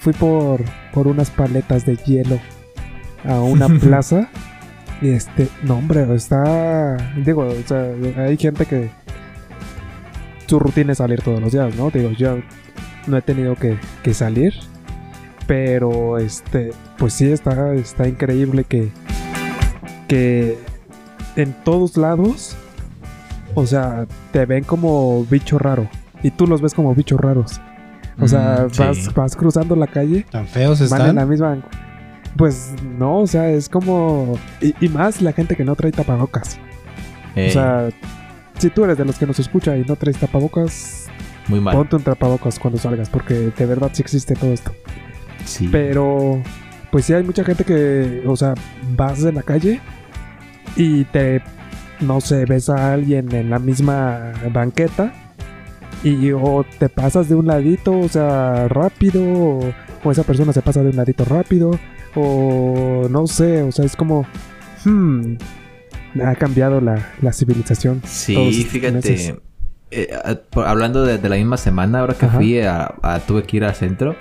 [0.00, 0.62] Fui por,
[0.92, 2.38] por unas paletas de hielo
[3.24, 4.28] a una plaza.
[5.02, 6.96] Y este, no, hombre, está.
[7.24, 7.86] Digo, o sea,
[8.18, 8.90] hay gente que.
[10.46, 11.90] Su rutina es salir todos los días, ¿no?
[11.90, 12.38] Digo, yo
[13.06, 14.54] no he tenido que, que salir.
[15.46, 18.90] Pero este, pues sí, está, está increíble que,
[20.08, 20.58] que
[21.36, 22.56] en todos lados,
[23.54, 25.88] o sea, te ven como bicho raro.
[26.22, 27.60] Y tú los ves como bichos raros.
[28.18, 28.78] O sea, Mm, sí.
[28.82, 31.16] vas, vas cruzando la calle, ¿Tan feos van en están?
[31.16, 31.58] la misma.
[32.36, 34.38] Pues no, o sea, es como.
[34.60, 36.58] Y, y más la gente que no trae tapabocas.
[37.36, 37.90] O sea,
[38.58, 41.05] si tú eres de los que nos escucha y no traes tapabocas,
[41.48, 41.76] muy mal.
[41.76, 44.72] ponte un tapabocas cuando salgas, porque de verdad sí existe todo esto.
[45.44, 45.68] Sí.
[45.70, 46.42] Pero,
[46.90, 48.54] pues sí hay mucha gente que, o sea,
[48.96, 49.80] vas en la calle
[50.76, 51.42] y te
[52.00, 55.12] no sé, ves a alguien en la misma banqueta
[56.02, 59.72] y o te pasas de un ladito, o sea, rápido, o,
[60.04, 61.78] o esa persona se pasa de un ladito rápido,
[62.14, 64.26] o no sé, o sea, es como,
[64.84, 65.36] hmm,
[66.22, 68.02] ha cambiado la, la civilización.
[68.04, 68.92] Sí, fíjate.
[68.92, 69.34] meses.
[69.90, 70.08] Eh,
[70.64, 72.36] hablando de, de la misma semana, ahora que Ajá.
[72.36, 74.16] fui, a, a- tuve que ir al centro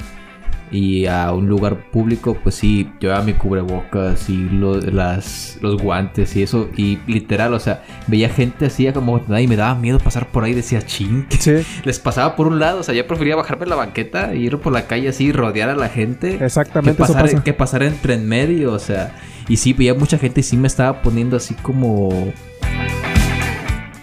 [0.71, 6.35] y a un lugar público, pues sí, llevaba mi cubrebocas y lo- las, los guantes
[6.35, 6.69] y eso.
[6.75, 10.53] Y literal, o sea, veía gente así como y me daba miedo pasar por ahí.
[10.53, 11.53] Decía, ching, que Sí,
[11.85, 12.79] les pasaba por un lado.
[12.79, 15.69] O sea, yo prefería bajarme la banqueta e ir por la calle así y rodear
[15.69, 16.37] a la gente.
[16.39, 17.43] Que exactamente eso pasar, pasa.
[17.43, 19.15] que pasar entre en medio, o sea.
[19.47, 22.33] Y sí, veía mucha gente y sí me estaba poniendo así como.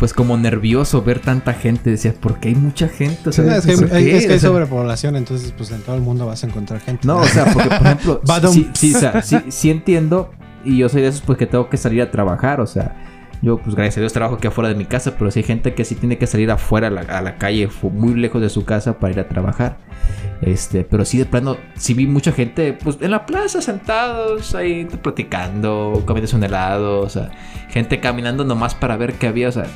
[0.02, 1.88] Pues como nervioso ver tanta gente.
[1.88, 3.28] Decía, ¿por qué hay mucha gente?
[3.28, 6.26] O sea, es, que, ¿por hay, es que sobrepoblación, entonces pues en todo el mundo
[6.26, 7.06] vas a encontrar gente.
[7.06, 10.32] No, o sea, porque por ejemplo, sí, sí, o sea, sí, sí entiendo.
[10.64, 12.96] Y yo soy de esos pues que tengo que salir a trabajar, o sea.
[13.42, 15.74] Yo, pues gracias a Dios, trabajo aquí afuera de mi casa, pero sí hay gente
[15.74, 18.64] que sí tiene que salir afuera a la, a la calle, muy lejos de su
[18.64, 19.78] casa para ir a trabajar.
[20.40, 24.84] Este, pero sí, de plano, sí vi mucha gente, pues en la plaza, sentados, ahí
[24.84, 27.30] platicando, comiéndose un helado, o sea,
[27.68, 29.66] gente caminando nomás para ver qué había, o sea.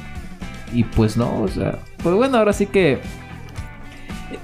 [0.72, 3.00] Y pues no, o sea, pues bueno, ahora sí que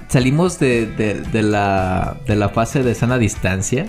[0.07, 3.85] salimos de, de- de la, de la fase de sana distancia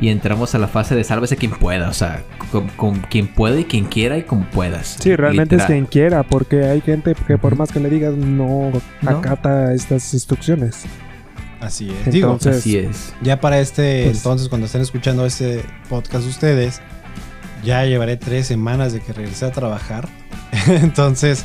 [0.00, 3.60] y entramos a la fase de sálvese quien pueda, o sea, con, con quien pueda
[3.60, 4.96] y quien quiera y como puedas.
[5.00, 8.72] Sí, realmente es quien quiera, porque hay gente que por más que le digas no,
[9.02, 9.10] No.
[9.10, 10.82] acata estas instrucciones.
[11.60, 12.12] Así es.
[12.12, 13.14] Digo, Entonces- Así es.
[13.22, 16.80] ya para este Pues- entonces, cuando estén escuchando este podcast ustedes,
[17.62, 20.08] ya llevaré tres semanas de que regresé a trabajar.
[20.68, 21.44] entonces,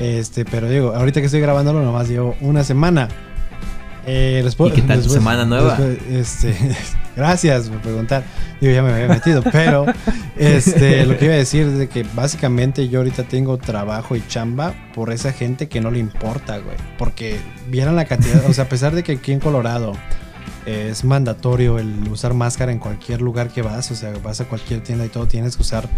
[0.00, 3.08] este, pero digo, ahorita que estoy grabándolo, nomás llevo una semana.
[4.08, 5.76] Eh, les puedo- ¿Y qué tal tu después- semana nueva?
[5.76, 6.56] después, este,
[7.16, 8.24] gracias por preguntar.
[8.60, 9.84] Digo, ya me había metido, pero
[10.36, 14.24] este, lo que iba a decir es de que básicamente yo ahorita tengo trabajo y
[14.28, 16.76] chamba por esa gente que no le importa, güey.
[16.98, 17.36] Porque
[17.68, 19.92] vieran la cantidad, o sea, a pesar de que aquí en Colorado
[20.66, 24.44] eh, es mandatorio el usar máscara en cualquier lugar que vas, o sea, vas a
[24.44, 25.88] cualquier tienda y todo tienes que usar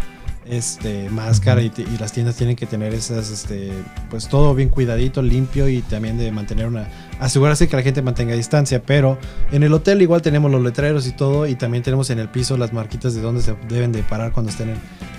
[0.50, 3.72] este máscara y, y las tiendas tienen que tener esas este
[4.10, 6.88] pues todo bien cuidadito, limpio y también de mantener una
[7.20, 9.18] asegurarse que la gente mantenga distancia, pero
[9.52, 12.56] en el hotel igual tenemos los letreros y todo y también tenemos en el piso
[12.56, 14.74] las marquitas de dónde se deben de parar cuando estén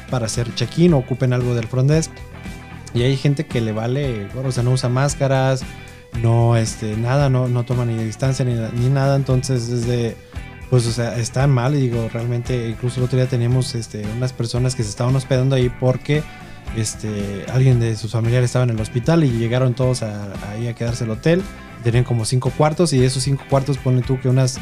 [0.09, 2.11] para hacer check-in o ocupen algo del front desk.
[2.93, 5.61] Y hay gente que le vale, o sea, no usa máscaras,
[6.21, 10.17] no, este, nada, no, no toma ni distancia ni, ni nada, entonces es de,
[10.69, 14.33] pues, o sea, están mal, y digo, realmente, incluso el otro día teníamos, este, unas
[14.33, 16.21] personas que se estaban hospedando ahí porque,
[16.77, 20.73] este, alguien de sus familiares estaba en el hospital y llegaron todos a- ahí a
[20.75, 21.41] quedarse al hotel,
[21.83, 24.59] tenían como cinco cuartos y de esos cinco cuartos, ponle tú que unas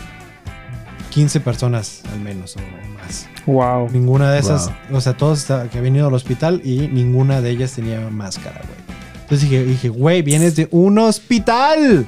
[1.11, 2.59] 15 personas al menos o
[2.93, 3.27] más.
[3.45, 3.89] Wow.
[3.91, 7.49] Ninguna de esas, o sea, todos está- que habían ido al hospital y ninguna de
[7.49, 8.97] ellas tenía máscara, güey.
[9.23, 12.05] Entonces dije, dije, güey, vienes de un hospital.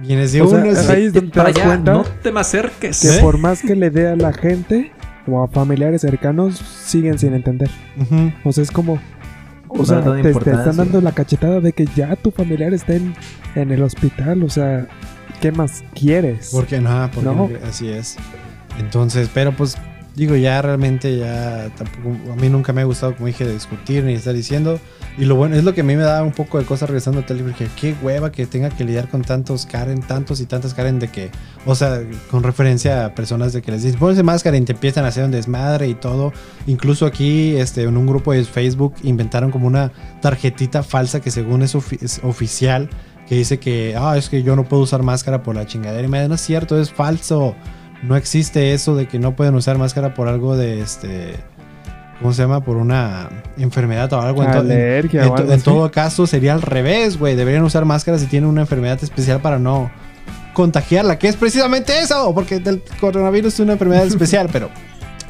[0.00, 0.62] Vienes de O sea,
[0.94, 3.00] ahí es donde te das allá, cuenta no te me acerques.
[3.00, 3.20] que ¿Eh?
[3.20, 4.92] por más que le dé a la gente
[5.26, 7.70] o a familiares cercanos, siguen sin entender.
[8.44, 9.00] O sea, es como.
[9.68, 13.14] O sea, te, están dando la cachetada de que ya tu familiar está en,
[13.54, 14.42] en el hospital.
[14.42, 14.88] O sea,
[15.40, 16.50] ¿qué más quieres?
[16.52, 17.48] Porque no, porque No.
[17.68, 18.16] así es.
[18.78, 19.76] Entonces, pero pues
[20.14, 24.14] digo, ya realmente ya tampoco, a mí nunca me ha gustado, como dije, discutir ni
[24.14, 24.80] estar diciendo.
[25.18, 27.20] Y lo bueno, es lo que a mí me da un poco de cosa regresando
[27.20, 30.72] al tele, porque qué hueva que tenga que lidiar con tantos Karen, tantos y tantas
[30.72, 31.30] Karen de que,
[31.66, 35.04] o sea, con referencia a personas de que les dicen, pónganse máscara y te empiezan
[35.04, 36.32] a hacer un desmadre y todo.
[36.66, 39.92] Incluso aquí, este, en un grupo de Facebook inventaron como una
[40.22, 42.88] tarjetita falsa que según es oficial,
[43.28, 46.04] que dice que, ah, es que yo no puedo usar máscara por la chingadera.
[46.04, 47.54] Y me no es cierto, es falso.
[48.02, 51.34] No existe eso de que no pueden usar máscara por algo de este.
[52.20, 52.62] ¿Cómo se llama?
[52.64, 53.28] Por una
[53.58, 54.42] enfermedad o algo.
[54.42, 55.64] En, to- en- Alergia en o to- algo en así.
[55.64, 57.36] todo caso, sería al revés, güey.
[57.36, 59.90] Deberían usar máscaras si tienen una enfermedad especial para no
[60.52, 64.68] contagiarla, que es precisamente eso, porque el coronavirus es una enfermedad especial, pero.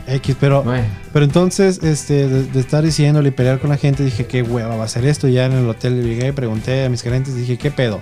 [0.07, 0.63] X, pero.
[0.65, 4.43] Bueno, Pero entonces, este, de, de estar diciéndole y pelear con la gente, dije, qué
[4.43, 5.29] hueva va a ser esto.
[5.29, 8.01] Ya en el hotel llegué y pregunté a mis gerentes, dije, ¿qué pedo?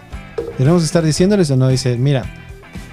[0.56, 1.68] ¿Tenemos que estar diciéndoles o no?
[1.68, 2.24] Dice, mira,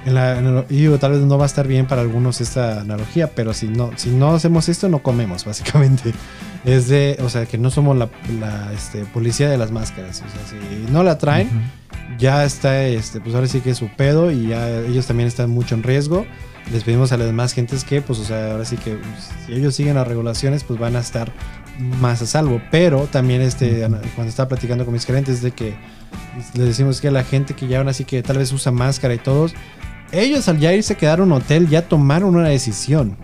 [0.05, 2.39] en la, en el- y digo, tal vez no va a estar bien para algunos
[2.41, 6.13] esta analogía, pero si no, si no hacemos esto, no comemos, básicamente.
[6.63, 10.23] Es de, o sea, que no somos la, la, este, policía de las máscaras.
[10.25, 10.41] O sea,
[10.85, 11.49] si no la traen,
[12.17, 15.49] ya está, este, pues ahora sí que es su pedo y ya ellos también están
[15.51, 16.25] mucho en riesgo.
[16.71, 19.53] Les pedimos a las demás gentes que, pues, o sea, ahora sí que pues, si
[19.53, 21.31] ellos siguen las regulaciones, pues van a estar
[22.01, 22.59] más a salvo.
[22.71, 23.81] Pero también, este,
[24.15, 25.75] cuando estaba platicando con mis gerentes, de que
[26.55, 29.19] les decimos que la gente que ya aún así que tal vez usa máscara y
[29.19, 29.53] todos,
[30.11, 33.17] ellos al ya irse a quedar a un hotel ya tomaron una decisión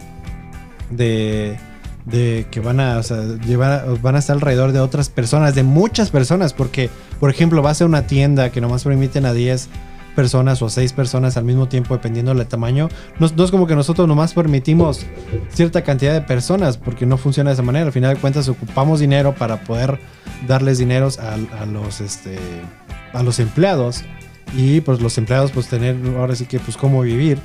[0.90, 1.58] de,
[2.06, 6.10] de que van a, o llevar, van a estar alrededor de otras personas, de muchas
[6.10, 9.70] personas, porque, por ejemplo, vas a una tienda que nomás permiten a 10
[10.16, 12.90] personas o 6 personas al mismo tiempo, dependiendo del tamaño.
[13.20, 15.06] No, es como que nosotros nomás permitimos
[15.50, 17.86] cierta cantidad de personas, porque no funciona de esa manera.
[17.86, 20.00] Al final de cuentas, ocupamos dinero para poder
[20.48, 22.38] darles dineros a, a este,
[23.14, 24.04] a los empleados.
[24.56, 27.40] Y pues los empleados, pues tener ahora sí que, pues, cómo vivir.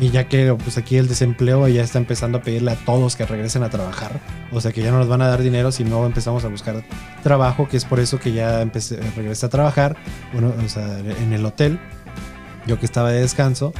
[0.00, 3.24] Y ya que pues aquí el desempleo ya está empezando a pedirle a todos que
[3.24, 4.20] regresen a trabajar.
[4.50, 6.82] O sea que ya no nos van a dar dinero si no empezamos a buscar
[7.22, 9.96] trabajo, que es por eso que ya empecé, regresé a trabajar,
[10.32, 11.78] bueno, o sea, en el hotel,
[12.66, 13.72] yo que estaba de descanso,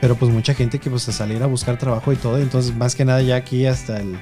[0.00, 2.94] pero pues mucha gente que pues a salir a buscar trabajo y todo, entonces más
[2.94, 4.18] que nada ya aquí hasta el,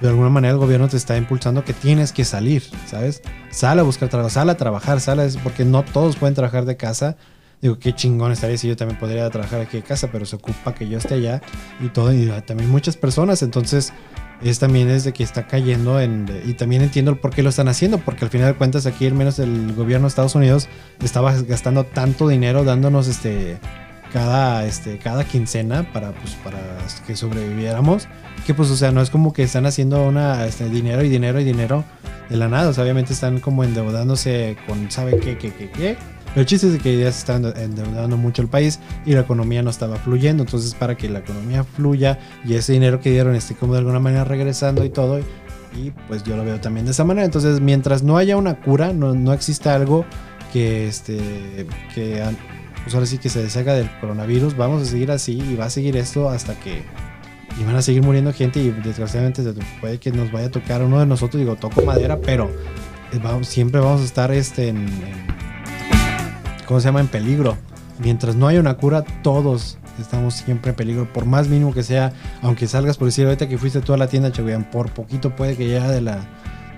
[0.00, 3.22] de alguna manera el gobierno te está impulsando que tienes que salir, ¿sabes?
[3.50, 6.76] Sal a buscar trabajo, sal a trabajar, sal a, porque no todos pueden trabajar de
[6.76, 7.16] casa
[7.60, 10.74] Digo, qué chingón estaría si yo también podría trabajar aquí de casa, pero se ocupa
[10.74, 11.42] que yo esté allá
[11.80, 13.92] y todo, y también muchas personas, entonces
[14.42, 17.50] es también es de que está cayendo en, y también entiendo el por qué lo
[17.50, 20.68] están haciendo, porque al final de cuentas aquí al menos el gobierno de Estados Unidos
[21.02, 23.58] estaba gastando tanto dinero dándonos este
[24.12, 26.58] cada este cada quincena para pues para
[27.06, 28.08] que sobreviviéramos
[28.44, 31.38] que pues o sea no es como que están haciendo una este, dinero y dinero
[31.38, 31.84] y dinero
[32.30, 32.70] de la nada.
[32.70, 35.98] O sea, obviamente están como endeudándose con sabe qué qué qué qué
[36.36, 39.70] el chiste es que ya se está endeudando mucho el país y la economía no
[39.70, 40.42] estaba fluyendo.
[40.42, 44.00] Entonces, para que la economía fluya y ese dinero que dieron esté como de alguna
[44.00, 45.20] manera regresando y todo,
[45.76, 47.24] y pues yo lo veo también de esa manera.
[47.24, 50.04] Entonces, mientras no haya una cura, no, no exista algo
[50.52, 52.22] que, este, que
[52.82, 55.70] pues ahora sí que se deshaga del coronavirus, vamos a seguir así y va a
[55.70, 56.82] seguir esto hasta que
[57.58, 59.42] y van a seguir muriendo gente y desgraciadamente
[59.80, 62.50] puede que nos vaya a tocar uno de nosotros, digo, toco madera, pero
[63.12, 64.86] eh, siempre vamos a estar este, en
[66.70, 67.00] ¿cómo se llama?
[67.00, 67.58] En peligro.
[67.98, 72.12] Mientras no haya una cura, todos estamos siempre en peligro, por más mínimo que sea,
[72.42, 75.56] aunque salgas por decir ahorita que fuiste tú a la tienda, Chaguian, por poquito puede
[75.56, 76.28] que ya de la,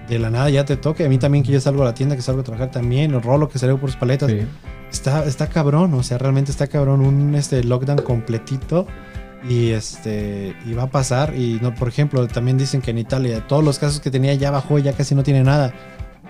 [0.09, 1.05] de la nada ya te toque.
[1.05, 3.21] A mí también que yo salgo a la tienda, que salgo a trabajar también, el
[3.21, 4.33] rolo que salgo por sus paletas.
[4.91, 8.87] Está, está cabrón, o sea, realmente está cabrón un este, lockdown completito.
[9.47, 11.35] Y este y va a pasar.
[11.37, 14.51] Y no, por ejemplo, también dicen que en Italia todos los casos que tenía ya
[14.51, 15.75] bajó, ya casi no tiene nada.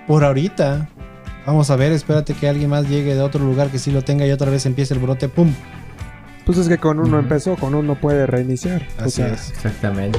[0.08, 0.88] Por ahorita,
[1.46, 4.26] Vamos a ver, espérate que alguien más llegue de otro lugar que sí lo tenga
[4.26, 5.52] y otra vez empiece el brote, ¡pum!
[6.46, 8.86] Pues es que con uno empezó, con uno puede reiniciar.
[8.98, 9.50] Así es.
[9.50, 10.18] Exactamente.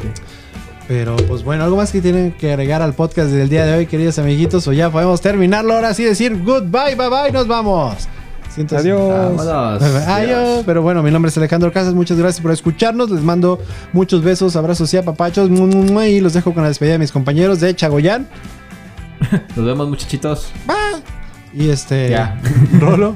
[0.88, 3.86] Pero pues bueno, algo más que tienen que agregar al podcast del día de hoy,
[3.86, 8.08] queridos amiguitos, o ya podemos terminarlo ahora sí decir goodbye, bye bye, nos vamos.
[8.72, 9.48] Adiós.
[10.08, 10.64] Adiós.
[10.66, 11.94] Pero bueno, mi nombre es Alejandro Casas.
[11.94, 13.10] Muchas gracias por escucharnos.
[13.10, 13.60] Les mando
[13.94, 15.50] muchos besos, abrazos y apapachos.
[15.50, 18.28] Y los dejo con la despedida de mis compañeros de Chagoyán.
[19.56, 20.52] Nos vemos, muchachitos.
[20.66, 21.04] Bye.
[21.54, 22.10] Y este.
[22.10, 22.40] Ya.
[22.80, 23.16] Rolo.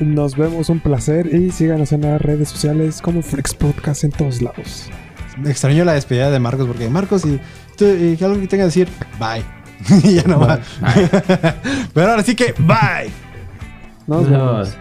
[0.00, 1.32] Nos vemos, un placer.
[1.34, 4.90] Y síganos en las redes sociales como Flex Podcast en todos lados.
[5.38, 7.40] Me extraño la despedida de Marcos porque Marcos y,
[7.80, 8.88] y algo que tenga que decir,
[9.18, 9.44] bye.
[10.04, 10.60] y ya no va.
[11.94, 13.10] Pero ahora sí que, bye.
[14.06, 14.76] Nos vemos.